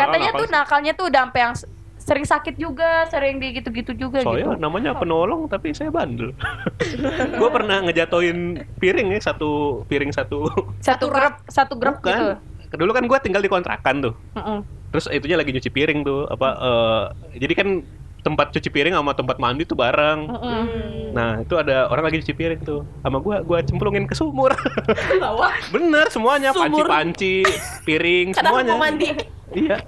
katanya 0.00 0.32
nakal 0.32 0.40
tuh 0.40 0.46
nakalnya 0.48 0.92
tuh 0.96 1.04
udah 1.12 1.22
sampai 1.28 1.40
yang 1.44 1.54
sering 1.98 2.24
sakit 2.24 2.54
juga 2.56 3.04
sering 3.12 3.36
di 3.36 3.60
gitu-gitu 3.60 3.92
juga 3.92 4.24
Soalnya 4.24 4.56
gitu 4.56 4.64
namanya 4.64 4.96
penolong 4.96 5.44
tapi 5.44 5.76
saya 5.76 5.92
bandel. 5.92 6.32
gue 7.40 7.50
pernah 7.52 7.84
ngejatoin 7.84 8.64
piring 8.80 9.12
ya 9.12 9.20
satu 9.20 9.84
piring 9.84 10.08
satu. 10.08 10.48
satu 10.88 11.12
grup 11.12 11.34
satu 11.44 11.76
grup 11.76 12.00
gitu 12.00 12.40
Kan 12.68 12.76
dulu 12.80 12.92
kan 12.96 13.04
gue 13.04 13.18
tinggal 13.20 13.44
di 13.44 13.48
kontrakan 13.52 14.08
tuh. 14.08 14.14
Mm-mm. 14.36 14.64
Terus 14.88 15.04
itunya 15.12 15.36
lagi 15.36 15.52
nyuci 15.52 15.68
piring 15.68 16.00
tuh 16.00 16.24
apa 16.32 16.48
eh, 16.56 17.04
jadi 17.36 17.52
kan 17.52 17.68
tempat 18.22 18.50
cuci 18.50 18.68
piring 18.68 18.94
sama 18.98 19.14
tempat 19.14 19.38
mandi 19.38 19.62
tuh 19.64 19.78
bareng. 19.78 20.26
Mm-mm. 20.26 20.62
Nah 21.14 21.40
itu 21.42 21.54
ada 21.54 21.86
orang 21.88 22.10
lagi 22.10 22.20
cuci 22.22 22.34
piring 22.34 22.60
tuh 22.66 22.82
sama 23.00 23.22
gua 23.22 23.40
gua 23.46 23.62
cemplungin 23.62 24.04
ke 24.04 24.14
sumur. 24.18 24.52
Bener 25.74 26.10
semuanya 26.10 26.50
panci-panci, 26.52 27.46
piring 27.86 28.34
Kenapa 28.34 28.62
semuanya. 28.62 28.72
mau 28.74 28.80
mandi? 28.82 29.37
Iya. 29.48 29.80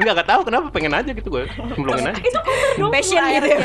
Enggak 0.00 0.12
enggak 0.16 0.28
tahu 0.32 0.40
kenapa 0.48 0.66
pengen 0.72 0.92
aja 0.96 1.10
gitu 1.12 1.28
gue 1.28 1.44
cemplungin 1.52 2.08
aja. 2.08 2.22
Passion 2.88 3.20
gitu 3.36 3.46
ya. 3.52 3.60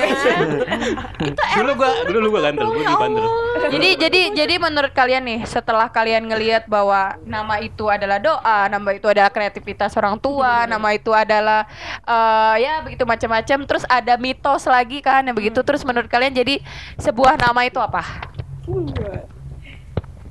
Dulu 1.56 1.72
gua 1.80 1.92
dulu 2.12 2.26
gua 2.36 2.42
gandel, 2.52 2.68
gua 2.72 2.84
di 2.84 2.96
bandel. 2.96 3.26
jadi 3.72 3.90
jadi 3.98 4.22
jadi 4.36 4.56
menurut 4.60 4.92
kalian 4.92 5.24
nih 5.26 5.40
setelah 5.48 5.88
kalian 5.88 6.28
ngelihat 6.28 6.68
bahwa 6.68 7.16
nama 7.24 7.64
itu 7.64 7.88
adalah 7.88 8.20
doa 8.20 8.68
nama 8.68 8.90
itu 8.94 9.08
adalah 9.08 9.32
kreativitas 9.32 9.96
orang 9.96 10.20
tua 10.20 10.68
nama 10.68 10.92
itu 10.92 11.16
adalah 11.16 11.66
eh, 12.04 12.56
ya 12.62 12.84
begitu 12.84 13.08
macam-macam 13.08 13.58
terus 13.64 13.84
ada 13.88 14.20
mitos 14.20 14.68
lagi 14.68 15.00
kan 15.00 15.24
yang 15.24 15.36
begitu 15.36 15.64
terus 15.64 15.88
menurut 15.88 16.12
kalian 16.12 16.36
jadi 16.36 16.60
sebuah 17.00 17.40
nama 17.40 17.64
itu 17.64 17.80
apa? 17.80 18.04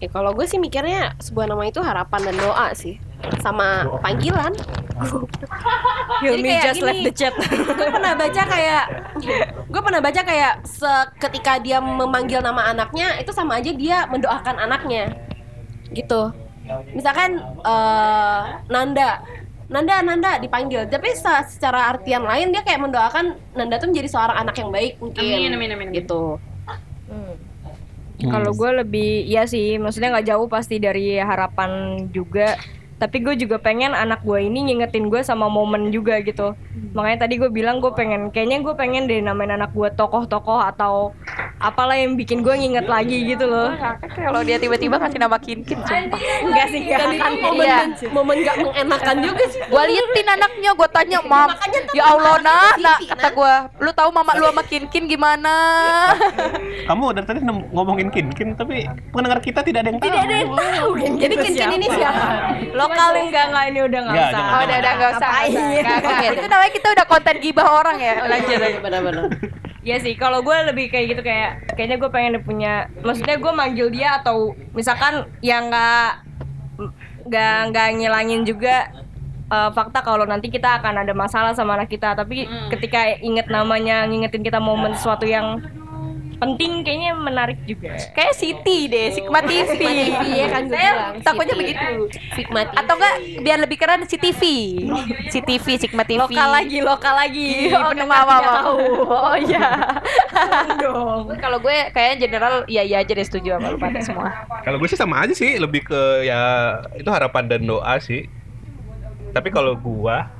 Ya 0.02 0.08
kalau 0.12 0.36
gue 0.36 0.44
sih 0.44 0.60
mikirnya 0.60 1.16
sebuah 1.16 1.48
nama 1.48 1.64
itu 1.64 1.80
harapan 1.80 2.20
dan 2.28 2.36
doa 2.36 2.68
sih 2.76 3.00
sama 3.40 3.86
panggilan. 4.00 4.52
Hilmi 6.22 6.54
just 6.62 6.80
left 6.80 7.02
gini. 7.02 7.06
the 7.10 7.12
chat. 7.12 7.34
gue 7.34 7.88
pernah 7.90 8.14
baca 8.14 8.42
kayak 8.46 8.84
gue 9.66 9.80
pernah 9.82 10.00
baca 10.00 10.20
kayak 10.22 10.52
seketika 10.62 11.58
dia 11.58 11.82
memanggil 11.82 12.38
nama 12.38 12.70
anaknya 12.70 13.18
itu 13.18 13.34
sama 13.34 13.58
aja 13.58 13.74
dia 13.74 14.06
mendoakan 14.06 14.54
anaknya 14.54 15.18
gitu 15.90 16.30
misalkan 16.94 17.42
eh, 17.42 18.40
Nanda 18.70 19.20
Nanda 19.66 20.00
Nanda 20.00 20.38
dipanggil 20.38 20.86
tapi 20.86 21.12
se- 21.12 21.48
secara 21.58 21.90
artian 21.90 22.22
lain 22.22 22.54
dia 22.54 22.62
kayak 22.62 22.80
mendoakan 22.86 23.34
Nanda 23.58 23.82
tuh 23.82 23.90
menjadi 23.90 24.08
seorang 24.14 24.46
anak 24.46 24.54
yang 24.62 24.70
baik 24.70 25.02
mungkin 25.02 25.20
Amin, 25.26 25.50
amin, 25.50 25.70
amin, 25.74 25.88
amin. 25.90 25.98
gitu 25.98 26.38
Kalau 28.24 28.56
gue 28.56 28.70
lebih 28.80 29.26
iya 29.28 29.44
sih, 29.44 29.76
maksudnya 29.76 30.08
nggak 30.14 30.32
jauh 30.32 30.48
pasti 30.48 30.80
dari 30.80 31.18
harapan 31.20 32.04
juga. 32.08 32.56
Tapi 32.94 33.16
gue 33.20 33.34
juga 33.36 33.58
pengen 33.58 33.92
anak 33.92 34.22
gue 34.22 34.38
ini 34.38 34.70
ngingetin 34.70 35.08
gue 35.08 35.20
sama 35.20 35.46
momen 35.46 35.90
juga 35.90 36.18
gitu. 36.20 36.54
Makanya 36.92 37.26
tadi 37.26 37.36
gue 37.36 37.50
bilang 37.50 37.78
gue 37.78 37.90
pengen, 37.90 38.30
kayaknya 38.30 38.62
gue 38.62 38.74
pengen 38.74 39.04
deh 39.04 39.18
namain 39.18 39.50
anak 39.50 39.74
gue 39.74 39.90
tokoh-tokoh 39.92 40.62
atau 40.62 41.10
apalah 41.58 41.94
yang 41.94 42.14
bikin 42.14 42.40
gue 42.40 42.52
nginget 42.52 42.84
lagi 42.84 43.24
gitu 43.24 43.46
loh. 43.46 43.72
kalau 44.14 44.40
dia 44.40 44.58
tiba-tiba 44.58 44.98
kasih 44.98 45.16
nama 45.16 45.38
Kinkin 45.38 45.80
sumpah 45.80 46.18
Enggak 46.44 46.66
sih, 46.68 46.80
enggak 46.84 47.00
itu 47.08 47.34
momen 47.40 47.64
Iya. 47.64 47.78
momen 48.10 48.36
gak 48.42 48.56
mengenakan 48.60 49.16
juga 49.22 49.44
sih 49.48 49.60
gue 49.64 49.82
liatin 49.88 50.28
anaknya 50.28 50.70
gue 50.74 50.88
tanya 50.90 51.18
mam 51.24 51.48
ya 51.92 52.04
Allah 52.04 52.36
nak 52.42 52.74
Nak. 52.76 52.98
kata 53.16 53.28
gue 53.32 53.54
lu 53.80 53.90
tahu 53.94 54.08
mama 54.12 54.36
lu 54.36 54.44
sama 54.50 54.62
Kinkin 54.62 55.08
gimana 55.08 55.54
Kamu 56.88 57.16
dari 57.16 57.24
tadi 57.24 57.40
ngomongin 57.72 58.12
kin 58.12 58.28
kin 58.28 58.52
tapi 58.52 58.84
pendengar 59.08 59.40
kita 59.40 59.64
tidak 59.64 59.86
ada 59.86 59.88
yang 59.88 59.98
tahu. 59.98 60.06
tidak 60.10 60.20
ada 60.20 60.34
yang 60.36 60.52
tahu 60.52 60.88
jadi 61.16 61.34
Kin 61.40 61.54
ini 61.72 61.86
siapa 61.88 62.26
Lokal 62.84 63.10
enggak 63.16 63.44
enggak 63.50 63.64
ini 63.72 63.80
udah 63.80 64.00
enggak 64.04 64.14
Enggak, 64.14 64.30
usah. 64.30 64.44
Oh, 64.44 64.60
udah 64.60 64.76
udah 64.76 64.92
nggak 64.94 65.10
usah. 65.16 65.28
nggak. 65.30 66.32
Itu 66.36 66.48
namanya 66.48 66.72
kita 66.72 66.88
udah 66.92 67.06
konten 67.08 67.36
gibah 67.40 67.68
orang 67.68 67.96
ya. 67.98 68.14
Lanjut. 68.24 68.58
lanjut. 68.60 68.82
benar-benar 68.84 69.24
Iya 69.84 70.00
sih, 70.00 70.16
kalau 70.16 70.40
gue 70.40 70.56
lebih 70.72 70.88
kayak 70.88 71.06
gitu 71.12 71.20
kayak 71.20 71.76
kayaknya 71.76 72.00
gue 72.00 72.08
pengen 72.08 72.40
punya, 72.40 72.88
maksudnya 73.04 73.36
gue 73.36 73.52
manggil 73.52 73.92
dia 73.92 74.16
atau 74.16 74.56
misalkan 74.72 75.28
yang 75.44 75.68
nggak 75.68 76.24
nggak 77.28 77.56
nggak 77.68 77.88
ngilangin 78.00 78.48
juga 78.48 78.88
eh, 79.52 79.70
fakta 79.76 80.00
kalau 80.00 80.24
nanti 80.24 80.48
kita 80.48 80.80
akan 80.80 81.04
ada 81.04 81.12
masalah 81.12 81.52
sama 81.52 81.76
anak 81.76 81.92
kita, 81.92 82.16
tapi 82.16 82.48
ketika 82.72 83.12
inget 83.20 83.52
namanya, 83.52 84.08
ngingetin 84.08 84.40
kita 84.40 84.56
momen 84.56 84.96
sesuatu 84.96 85.28
yang 85.28 85.60
penting, 86.36 86.72
kayaknya 86.80 87.12
menarik 87.14 87.58
juga. 87.64 87.94
Kayak 88.12 88.34
Siti 88.34 88.78
deh, 88.86 89.06
Sigma 89.10 89.40
TV. 89.40 89.80
Iya 90.26 90.46
kan 90.48 90.62
gue 90.64 90.74
Saya 90.74 90.90
bilang, 90.90 91.14
takutnya 91.20 91.52
Siti. 91.52 91.62
begitu. 91.62 91.90
Sigma 92.32 92.60
TV. 92.64 92.74
Atau 92.76 92.94
enggak 92.94 93.14
biar 93.40 93.58
lebih 93.58 93.76
keren 93.76 94.00
si 94.04 94.16
TV. 94.16 94.42
Si 95.28 95.38
TV 95.40 95.66
Sigma 95.76 96.02
TV. 96.02 96.18
Lokal 96.20 96.48
lagi, 96.50 96.78
lokal 96.80 97.14
lagi. 97.14 97.50
Oh, 97.70 97.90
Pendengar 97.90 98.06
maaf, 98.16 98.26
tidak 98.26 98.42
maaf. 98.42 98.56
tahu. 98.56 98.78
Oh 99.04 99.36
iya. 99.36 99.66
dong. 100.76 101.24
Kalau 101.36 101.58
gue 101.58 101.76
kayaknya 101.90 102.16
general 102.20 102.54
iya 102.66 102.82
iya 102.82 103.00
aja 103.00 103.12
deh 103.12 103.22
setuju 103.22 103.56
sama 103.56 103.70
lu 103.70 103.78
pada 103.78 104.00
semua. 104.00 104.28
Kalau 104.60 104.76
gue 104.76 104.88
sih 104.88 104.98
sama 104.98 105.20
aja 105.20 105.32
sih, 105.32 105.56
lebih 105.56 105.84
ke 105.84 106.00
ya 106.22 106.40
itu 106.94 107.08
harapan 107.08 107.46
dan 107.46 107.60
doa 107.62 107.94
sih. 107.98 108.26
Tapi 109.30 109.50
kalau 109.50 109.74
gua 109.74 110.30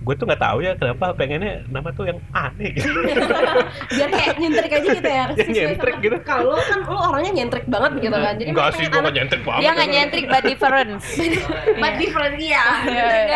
gue 0.00 0.14
tuh 0.16 0.24
nggak 0.24 0.40
tahu 0.40 0.58
ya 0.64 0.72
kenapa 0.80 1.12
pengennya 1.12 1.60
nama 1.68 1.92
tuh 1.92 2.08
yang 2.08 2.16
aneh 2.32 2.72
gitu. 2.72 2.88
biar 4.00 4.08
kayak 4.08 4.34
nyentrik 4.40 4.72
aja 4.72 4.88
gitu 4.96 5.10
ya 5.12 5.24
Yang 5.36 5.50
nyentrik 5.52 5.96
gitu. 6.00 6.16
kalau 6.24 6.56
kan 6.56 6.80
lu 6.88 6.96
orangnya 6.96 7.32
nyentrik 7.36 7.64
banget 7.68 7.92
gitu 8.00 8.16
kan 8.16 8.32
jadi 8.40 8.48
Enggak 8.48 8.66
lu 8.66 8.76
sih, 8.80 8.84
gue 8.88 9.00
nggak 9.00 9.16
nyentrik 9.20 9.42
banget. 9.44 9.60
Dia 9.60 9.70
nggak 9.76 9.90
nyentrik 9.92 10.24
but 10.26 10.42
difference. 10.48 11.04
but 11.84 11.94
different 12.00 12.34
iya 12.40 12.64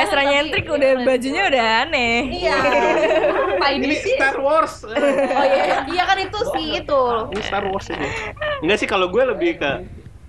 Extra 0.01 0.23
nyentrik 0.25 0.65
udah 0.65 0.91
bajunya 1.05 1.43
udah 1.53 1.65
aneh. 1.85 2.17
iya 2.33 2.57
apa 3.55 3.67
ini 3.71 3.85
Ini 3.85 3.97
sih 4.01 4.13
Star 4.17 4.37
Wars. 4.41 4.75
oh 4.89 5.45
iya 5.45 5.85
iya 5.85 6.03
kan 6.09 6.17
itu 6.17 6.39
sih 6.57 6.67
itu 6.81 7.03
Ini 7.29 7.43
Star 7.45 7.65
Wars 7.69 7.87
ini. 7.93 8.09
Enggak 8.65 8.77
sih 8.81 8.89
kalau 8.89 9.13
gue 9.13 9.21
lebih 9.21 9.61
ke 9.61 9.71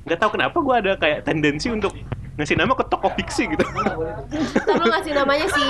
nggak 0.06 0.20
tahu 0.20 0.36
kenapa 0.38 0.58
gue 0.60 0.76
ada 0.84 0.92
kayak 1.00 1.24
tendensi 1.26 1.72
untuk 1.72 1.96
ngasih 2.36 2.56
nama 2.60 2.76
ke 2.76 2.84
tokoh 2.92 3.12
fiksi 3.16 3.48
gitu. 3.48 3.64
Ntar 3.64 4.76
lu 4.76 4.86
ngasih 4.92 5.12
namanya 5.16 5.48
si 5.52 5.66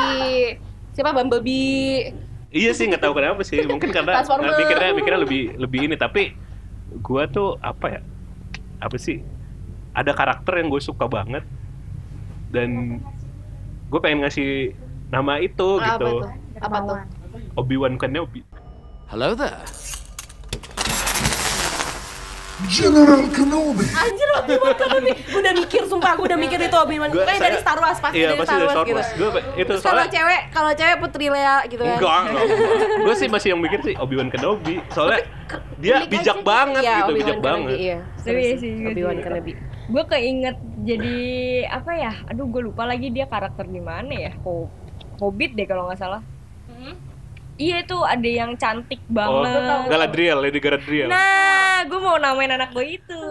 siapa 0.97 1.13
Bumblebee 1.13 2.13
iya 2.55 2.71
sih 2.71 2.87
nggak 2.89 3.03
tahu 3.03 3.13
kenapa 3.17 3.41
sih. 3.45 3.61
Mungkin 3.65 3.93
karena 3.93 4.25
mikirnya 4.57 4.91
mikirnya 4.95 5.19
lebih 5.21 5.43
lebih 5.61 5.79
ini 5.91 5.95
tapi 5.99 6.33
gue 7.01 7.23
tuh 7.29 7.59
apa 7.61 7.99
ya? 7.99 8.01
Apa 8.81 8.97
sih? 8.97 9.21
Ada 9.95 10.11
karakter 10.11 10.59
yang 10.59 10.67
gue 10.73 10.81
suka 10.83 11.07
banget 11.07 11.45
dan 12.51 12.99
gue 13.91 13.99
pengen 14.01 14.25
ngasih 14.25 14.73
nama 15.13 15.37
itu 15.37 15.79
Apa 15.79 15.85
gitu 15.85 16.05
tuh? 16.05 16.19
Apa 16.59 16.77
tuh? 16.81 16.97
Obi 17.55 17.75
Wan 17.75 17.99
Kenobi 17.99 18.41
Hello 19.05 19.37
there. 19.37 19.61
General 22.65 23.19
Kenobi. 23.29 23.83
Anjir 23.83 24.29
Obi-Wan 24.33 24.73
Kenobi 24.73 25.11
Udah 25.29 25.51
mikir 25.53 25.81
sumpah 25.83 26.15
aku 26.15 26.23
udah 26.23 26.39
mikir 26.39 26.55
itu 26.57 26.71
Obi-Wan 26.73 27.11
Gua- 27.11 27.27
Kayak 27.27 27.41
dari 27.43 27.57
Star 27.59 27.77
Wars 27.77 27.99
Pasti 27.99 28.15
iya 28.15 28.27
dari 28.31 28.39
pasti 28.39 28.47
Star 28.49 28.61
Wars 28.61 28.71
Star 28.71 28.85
gitu 28.85 28.95
Wars 28.95 29.09
gue 29.11 29.29
itu 29.53 29.67
Terus 29.67 29.81
kalau 29.83 30.03
cewek 30.07 30.41
Kalau 30.49 30.71
cewek 30.71 30.95
Putri 30.97 31.27
Lea 31.27 31.55
gitu 31.67 31.83
ya 31.83 31.97
enggak 31.97 32.21
gue 32.97 33.15
sih 33.15 33.27
masih 33.27 33.47
yang 33.51 33.59
mikir 33.59 33.79
sih 33.83 33.93
Obi 33.97 34.13
Wan 34.15 34.29
Kenobi 34.29 34.75
soalnya 34.89 35.19
dia 35.77 35.95
Klik 35.99 36.09
bijak 36.13 36.37
aja 36.37 36.47
banget 36.47 36.81
Iya, 36.81 36.95
gitu 36.95 37.03
Obi-Wan 37.05 37.19
bijak 37.19 37.35
Kenobi, 37.35 37.45
banget 37.45 37.75
Iya 37.77 37.97
Tapi 38.17 38.39
iya 38.39 38.53
sih, 38.55 38.71
juga 38.73 38.89
Obi-Wan. 38.89 39.17
Kenobi 39.19 39.51
Gue 39.85 40.03
keinget 40.07 40.57
jadi 40.81 41.15
apa 41.69 41.91
ya? 41.93 42.13
Aduh, 42.25 42.47
gue 42.47 42.61
lupa 42.63 42.83
lagi 42.83 43.13
dia 43.13 43.29
karakter 43.29 43.67
di 43.67 43.77
mana 43.77 44.09
ya? 44.09 44.33
Ho- 44.41 44.65
Hobbit 45.15 45.53
deh 45.53 45.63
kalau 45.63 45.85
nggak 45.85 46.01
salah. 46.01 46.25
Iya 47.55 47.79
itu 47.79 47.95
ada 48.01 48.25
yang 48.25 48.51
cantik 48.55 48.99
oh 49.05 49.45
banget. 49.45 49.87
Galadriel 49.87 50.37
Lady 50.41 50.57
Galadriel 50.57 51.07
Nah, 51.07 51.54
gue 51.85 51.99
mau 52.01 52.17
namain 52.17 52.51
anak 52.51 52.73
gue 52.73 52.85
itu. 52.99 53.21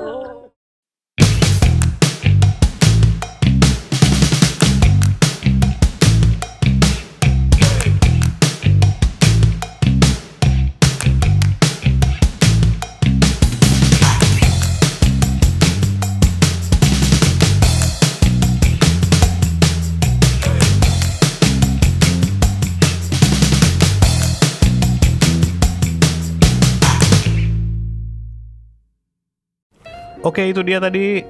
Oke 30.34 30.50
itu 30.50 30.66
dia 30.66 30.82
tadi. 30.82 31.22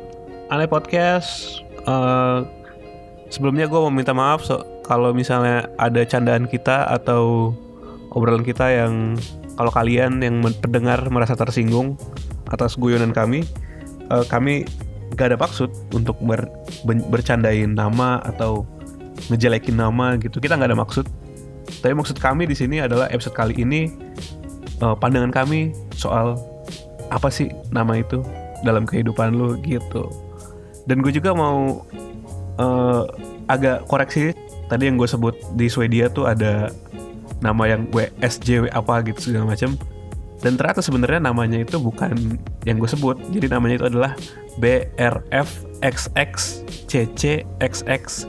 Aneh 0.49 0.65
Podcast. 0.65 1.61
Eh, 1.85 2.39
Sebelumnya 3.29 3.69
gue 3.69 3.77
mau 3.77 3.93
minta 3.93 4.17
maaf 4.17 4.41
so, 4.49 4.65
Kalau 4.81 5.13
misalnya 5.13 5.69
ada 5.77 6.01
candaan 6.09 6.49
kita 6.49 6.89
Atau 6.89 7.53
obrolan 8.17 8.41
kita 8.41 8.65
yang 8.73 9.21
Kalau 9.61 9.69
kalian 9.69 10.25
yang 10.25 10.41
pendengar 10.65 11.05
merasa 11.13 11.37
tersinggung 11.37 12.01
Atas 12.49 12.81
guyonan 12.81 13.13
kami 13.13 13.45
eh, 14.09 14.25
Kami 14.25 14.65
gak 15.21 15.37
ada 15.37 15.37
maksud 15.37 15.69
Untuk 15.93 16.17
ber- 16.25 16.49
bercandain 16.89 17.77
nama 17.77 18.25
Atau 18.25 18.65
ngejelekin 19.29 19.77
nama 19.77 20.17
gitu. 20.17 20.41
Kita 20.41 20.57
nggak 20.57 20.73
ada 20.73 20.81
maksud. 20.81 21.05
Tapi 21.85 21.93
maksud 21.93 22.17
kami 22.17 22.49
di 22.49 22.57
sini 22.57 22.81
adalah 22.81 23.13
episode 23.13 23.37
kali 23.37 23.53
ini 23.53 23.85
eh, 24.81 24.97
Pandangan 24.97 25.29
kami 25.29 25.77
soal 25.93 26.41
apa 27.13 27.29
sih 27.29 27.53
nama 27.69 28.01
itu 28.01 28.25
dalam 28.65 28.89
kehidupan 28.89 29.37
lu 29.37 29.61
gitu. 29.63 30.09
Dan 30.89 31.05
gue 31.05 31.13
juga 31.13 31.37
mau 31.37 31.85
eh, 32.59 33.03
agak 33.49 33.87
koreksi 33.87 34.33
tadi 34.73 34.89
yang 34.89 34.97
gue 34.97 35.09
sebut 35.09 35.37
di 35.55 35.69
Swedia 35.69 36.09
tuh 36.09 36.25
ada 36.25 36.73
nama 37.45 37.69
yang 37.69 37.85
gue 37.93 38.09
SJW 38.25 38.73
apa 38.73 39.05
gitu 39.05 39.31
segala 39.31 39.53
macam 39.53 39.77
dan 40.45 40.61
ternyata 40.61 40.85
sebenarnya 40.85 41.25
namanya 41.25 41.65
itu 41.65 41.81
bukan 41.81 42.37
yang 42.69 42.77
gue 42.77 42.85
sebut. 42.85 43.17
Jadi 43.33 43.49
namanya 43.49 43.81
itu 43.81 43.87
adalah 43.89 44.13
CC 46.93 47.49
XX 47.65 48.29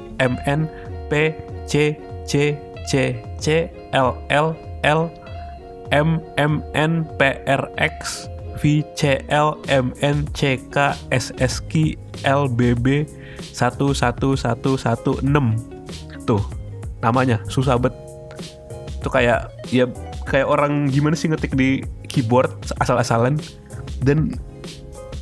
V 8.61 8.83
C 8.95 9.19
L 9.27 9.59
M 9.67 9.91
N 9.99 10.23
C 10.31 10.55
K 10.71 10.95
S 11.11 11.35
S 11.39 11.59
K 11.67 11.95
L 12.23 12.47
B 12.47 12.71
B 12.75 13.03
11116 13.51 14.65
tuh 16.25 16.41
namanya 17.03 17.37
susah 17.51 17.77
bet. 17.77 17.93
Tuh 19.05 19.11
kayak 19.13 19.53
ya 19.69 19.85
kayak 20.25 20.49
orang 20.49 20.89
gimana 20.89 21.13
sih 21.13 21.29
ngetik 21.29 21.53
di 21.53 21.85
keyboard 22.09 22.49
asal-asalan? 22.81 23.37
Dan 24.01 24.33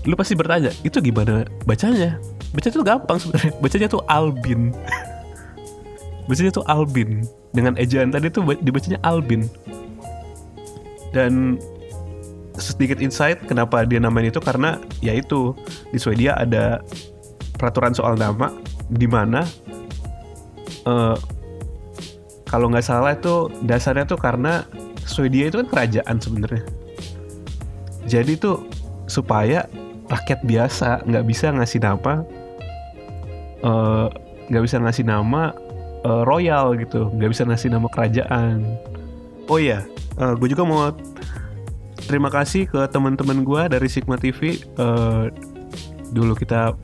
lu 0.07 0.15
pasti 0.15 0.35
bertanya 0.35 0.71
itu 0.87 0.99
gimana 1.03 1.43
bacanya? 1.67 2.19
Baca 2.53 2.67
tuh 2.69 2.85
gampang 2.85 3.17
sebenarnya. 3.17 3.53
Bacanya 3.65 3.87
tuh 3.89 4.01
Albin. 4.05 4.69
Bacanya 6.29 6.51
tuh 6.53 6.65
Albin. 6.69 7.25
Dengan 7.49 7.73
ejaan 7.81 8.13
tadi 8.13 8.29
tuh 8.29 8.45
ba- 8.45 8.61
dibacanya 8.61 9.01
Albin. 9.01 9.49
Dan 11.13 11.57
sedikit 12.61 13.01
insight 13.01 13.41
kenapa 13.49 13.81
dia 13.85 13.97
namain 13.97 14.29
itu 14.29 14.37
karena 14.37 14.77
ya 15.01 15.17
itu 15.17 15.57
di 15.89 15.97
Swedia 15.97 16.37
ada 16.37 16.85
peraturan 17.57 17.95
soal 17.95 18.13
nama 18.19 18.53
di 18.93 19.07
mana 19.09 19.41
eh, 20.85 21.17
kalau 22.45 22.69
nggak 22.69 22.85
salah 22.85 23.17
itu 23.17 23.49
dasarnya 23.65 24.05
tuh 24.05 24.19
karena 24.21 24.61
Swedia 25.03 25.49
itu 25.49 25.59
kan 25.65 25.67
kerajaan 25.67 26.21
sebenarnya. 26.21 26.63
Jadi 28.05 28.37
tuh 28.37 28.67
supaya 29.09 29.65
rakyat 30.11 30.45
biasa 30.45 31.01
nggak 31.07 31.25
bisa 31.25 31.49
ngasih 31.49 31.81
nama 31.81 32.21
eh, 33.65 34.07
nggak 34.53 34.63
bisa 34.63 34.77
ngasih 34.77 35.05
nama 35.09 35.55
eh, 36.05 36.23
royal 36.29 36.77
gitu 36.77 37.09
nggak 37.17 37.31
bisa 37.33 37.43
ngasih 37.49 37.73
nama 37.73 37.87
kerajaan. 37.89 38.77
Oh 39.49 39.57
iya 39.57 39.81
gue 40.13 40.45
juga 40.45 40.61
mau 40.61 40.93
terima 42.05 42.29
kasih 42.31 42.67
ke 42.67 42.81
teman-teman 42.91 43.43
gue 43.43 43.61
dari 43.71 43.87
Sigma 43.87 44.19
TV 44.19 44.59
Eh, 44.59 45.25
dulu 46.13 46.37
kita 46.37 46.77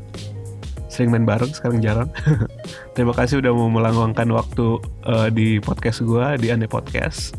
sering 0.90 1.14
main 1.14 1.24
bareng 1.24 1.54
sekarang 1.54 1.80
jarang. 1.80 2.10
Terima 2.98 3.14
kasih 3.14 3.40
udah 3.40 3.54
mau 3.54 3.70
melanggengkan 3.70 4.28
waktu 4.34 4.82
eh, 5.06 5.30
di 5.30 5.48
podcast 5.62 6.02
gue 6.02 6.26
di 6.42 6.50
Ane 6.50 6.66
Podcast. 6.66 7.38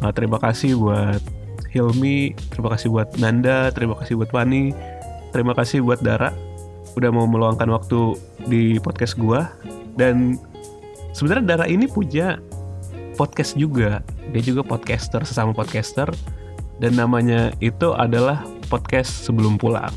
Eh, 0.00 0.12
terima 0.16 0.40
kasih 0.40 0.74
buat 0.80 1.22
Hilmi 1.70 2.38
terima 2.54 2.70
kasih 2.70 2.86
buat 2.94 3.18
Nanda 3.18 3.66
terima 3.74 3.98
kasih 3.98 4.14
buat 4.14 4.30
Pani 4.30 4.70
terima 5.30 5.52
kasih 5.54 5.84
buat 5.84 6.00
Dara. 6.00 6.32
Udah 6.94 7.10
mau 7.10 7.26
meluangkan 7.26 7.66
waktu 7.70 8.14
di 8.46 8.78
podcast 8.78 9.18
gue 9.18 9.42
dan 9.98 10.38
sebenarnya 11.14 11.44
Dara 11.54 11.66
ini 11.66 11.86
punya 11.86 12.38
podcast 13.14 13.54
juga. 13.54 14.02
Dia 14.34 14.42
juga 14.42 14.66
podcaster 14.66 15.22
sesama 15.22 15.54
podcaster 15.54 16.10
dan 16.78 16.98
namanya 16.98 17.54
itu 17.62 17.94
adalah 17.94 18.42
podcast 18.66 19.26
sebelum 19.26 19.58
pulang. 19.58 19.92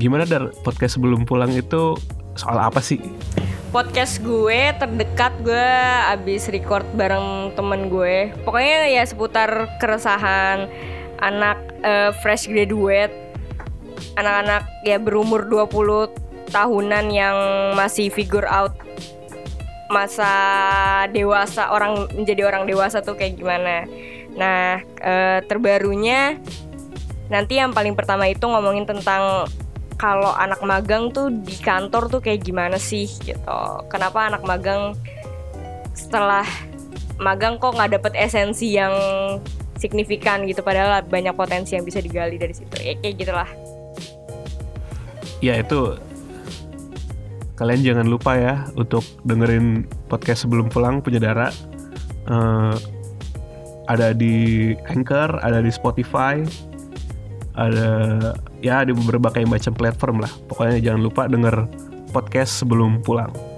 Gimana 0.00 0.24
dar 0.24 0.52
podcast 0.64 0.96
sebelum 0.96 1.28
pulang 1.28 1.52
itu 1.52 1.96
soal 2.36 2.56
apa 2.56 2.80
sih? 2.80 3.00
podcast 3.72 4.20
gue 4.20 4.76
terdekat 4.76 5.32
gue 5.40 5.68
abis 6.12 6.52
record 6.52 6.84
bareng 6.92 7.56
temen 7.56 7.88
gue 7.88 8.28
pokoknya 8.44 8.84
ya 8.84 9.00
seputar 9.08 9.80
keresahan 9.80 10.68
anak 11.24 11.56
eh, 11.80 12.12
fresh 12.20 12.52
graduate 12.52 13.16
anak-anak 14.20 14.68
ya 14.84 15.00
berumur 15.00 15.48
20 15.48 16.52
tahunan 16.52 17.04
yang 17.08 17.36
masih 17.72 18.12
figure 18.12 18.44
out 18.44 18.76
masa 19.88 20.28
dewasa 21.08 21.72
orang 21.72 22.12
menjadi 22.12 22.52
orang 22.52 22.68
dewasa 22.68 23.00
tuh 23.00 23.16
kayak 23.16 23.40
gimana 23.40 23.88
nah 24.32 24.80
eh, 24.80 25.40
terbarunya 25.44 26.40
nanti 27.32 27.56
yang 27.56 27.72
paling 27.72 27.96
pertama 27.96 28.28
itu 28.28 28.44
ngomongin 28.44 28.84
tentang 28.84 29.48
kalau 29.96 30.34
anak 30.34 30.58
magang 30.66 31.14
tuh 31.14 31.30
di 31.30 31.54
kantor 31.62 32.10
tuh 32.10 32.18
kayak 32.18 32.42
gimana 32.42 32.74
sih 32.74 33.06
gitu. 33.22 33.60
Kenapa 33.86 34.26
anak 34.26 34.42
magang 34.42 34.98
setelah 35.94 36.42
magang 37.22 37.56
kok 37.62 37.78
nggak 37.78 38.02
dapet 38.02 38.12
esensi 38.18 38.74
yang 38.74 38.92
signifikan 39.78 40.42
gitu 40.50 40.62
padahal 40.66 41.06
banyak 41.06 41.30
potensi 41.38 41.78
yang 41.78 41.86
bisa 41.86 42.02
digali 42.02 42.34
dari 42.34 42.50
situ. 42.50 42.74
Ya 42.82 42.98
kayak 42.98 43.14
gitulah. 43.14 43.50
Ya 45.38 45.54
itu 45.62 45.94
kalian 47.54 47.86
jangan 47.86 48.06
lupa 48.10 48.34
ya 48.34 48.66
untuk 48.74 49.06
dengerin 49.22 49.86
podcast 50.10 50.50
sebelum 50.50 50.66
pulang 50.66 50.98
punya 50.98 51.22
Dara. 51.22 51.54
Eh, 52.26 52.74
ada 53.92 54.16
di 54.16 54.72
Anchor, 54.88 55.36
ada 55.44 55.60
di 55.60 55.68
Spotify, 55.68 56.40
ada 57.52 57.90
ya 58.64 58.80
di 58.88 58.96
berbagai 58.96 59.44
macam 59.44 59.76
platform 59.76 60.24
lah. 60.24 60.32
Pokoknya 60.48 60.80
jangan 60.80 61.00
lupa 61.04 61.22
denger 61.28 61.68
podcast 62.16 62.64
sebelum 62.64 63.04
pulang. 63.04 63.51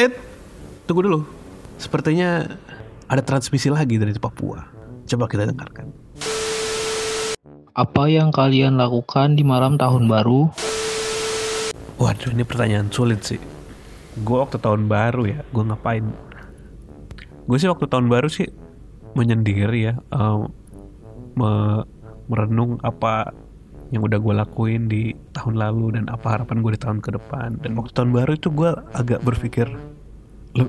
Eh, 0.00 0.08
tunggu 0.88 1.04
dulu. 1.04 1.20
Sepertinya 1.76 2.48
ada 3.04 3.20
transmisi 3.20 3.68
lagi 3.68 4.00
dari 4.00 4.16
Papua. 4.16 4.64
Coba 5.04 5.28
kita 5.28 5.44
dengarkan. 5.44 5.92
Apa 7.76 8.08
yang 8.08 8.32
kalian 8.32 8.80
lakukan 8.80 9.36
di 9.36 9.44
malam 9.44 9.76
tahun 9.76 10.08
baru? 10.08 10.48
Waduh, 12.00 12.32
ini 12.32 12.48
pertanyaan 12.48 12.88
sulit 12.88 13.20
sih. 13.28 13.36
Gue 14.24 14.40
waktu 14.40 14.56
tahun 14.56 14.88
baru 14.88 15.28
ya, 15.28 15.44
gue 15.52 15.64
ngapain? 15.68 16.08
Gue 17.44 17.56
sih 17.60 17.68
waktu 17.68 17.84
tahun 17.84 18.08
baru 18.08 18.32
sih 18.32 18.48
menyendiri 19.12 19.92
ya, 19.92 19.94
em, 20.16 20.48
me- 21.36 21.84
merenung 22.24 22.80
apa 22.80 23.36
yang 23.90 24.06
udah 24.06 24.18
gue 24.22 24.34
lakuin 24.38 24.86
di 24.86 25.18
tahun 25.34 25.58
lalu 25.58 25.98
dan 25.98 26.04
apa 26.06 26.38
harapan 26.38 26.62
gue 26.62 26.72
di 26.78 26.80
tahun 26.80 26.98
ke 27.02 27.10
depan. 27.18 27.58
Dan 27.58 27.74
waktu 27.74 27.90
tahun 27.90 28.10
baru 28.14 28.32
itu 28.38 28.48
gue 28.54 28.70
agak 28.94 29.20
berpikir 29.26 29.66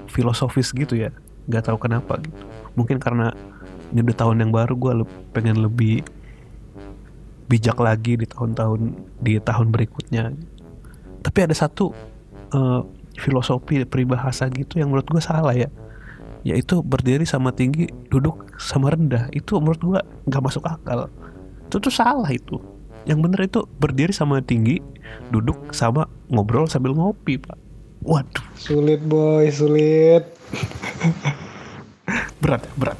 filosofis 0.09 0.73
gitu 0.73 0.97
ya, 0.97 1.13
nggak 1.45 1.69
tahu 1.69 1.77
kenapa 1.77 2.17
gitu. 2.21 2.41
Mungkin 2.73 2.97
karena 2.97 3.33
ini 3.93 4.01
udah 4.01 4.17
tahun 4.17 4.41
yang 4.41 4.51
baru, 4.53 4.73
gue 4.73 4.93
pengen 5.37 5.61
lebih 5.61 6.01
bijak 7.45 7.77
lagi 7.77 8.17
di 8.17 8.25
tahun-tahun 8.25 8.97
di 9.21 9.37
tahun 9.37 9.69
berikutnya. 9.69 10.33
Tapi 11.21 11.39
ada 11.45 11.53
satu 11.53 11.93
eh, 12.57 12.81
filosofi 13.21 13.85
peribahasa 13.85 14.49
gitu 14.49 14.81
yang 14.81 14.89
menurut 14.89 15.05
gue 15.05 15.21
salah 15.21 15.53
ya. 15.53 15.69
Yaitu 16.41 16.81
berdiri 16.81 17.29
sama 17.29 17.53
tinggi 17.53 17.85
duduk 18.09 18.49
sama 18.57 18.89
rendah. 18.89 19.29
Itu 19.29 19.61
menurut 19.61 19.81
gue 19.81 19.99
nggak 20.25 20.41
masuk 20.41 20.65
akal. 20.65 21.05
Itu 21.69 21.77
tuh 21.77 21.93
salah 21.93 22.33
itu 22.33 22.80
yang 23.09 23.19
bener 23.21 23.45
itu 23.45 23.65
berdiri 23.81 24.13
sama 24.13 24.41
tinggi 24.41 24.81
duduk 25.33 25.73
sama 25.73 26.07
ngobrol 26.29 26.69
sambil 26.69 26.93
ngopi 26.93 27.41
pak. 27.41 27.57
Waduh. 28.01 28.45
Sulit 28.57 29.01
boy, 29.05 29.49
sulit. 29.53 30.25
berat 32.41 32.65
berat 32.75 32.97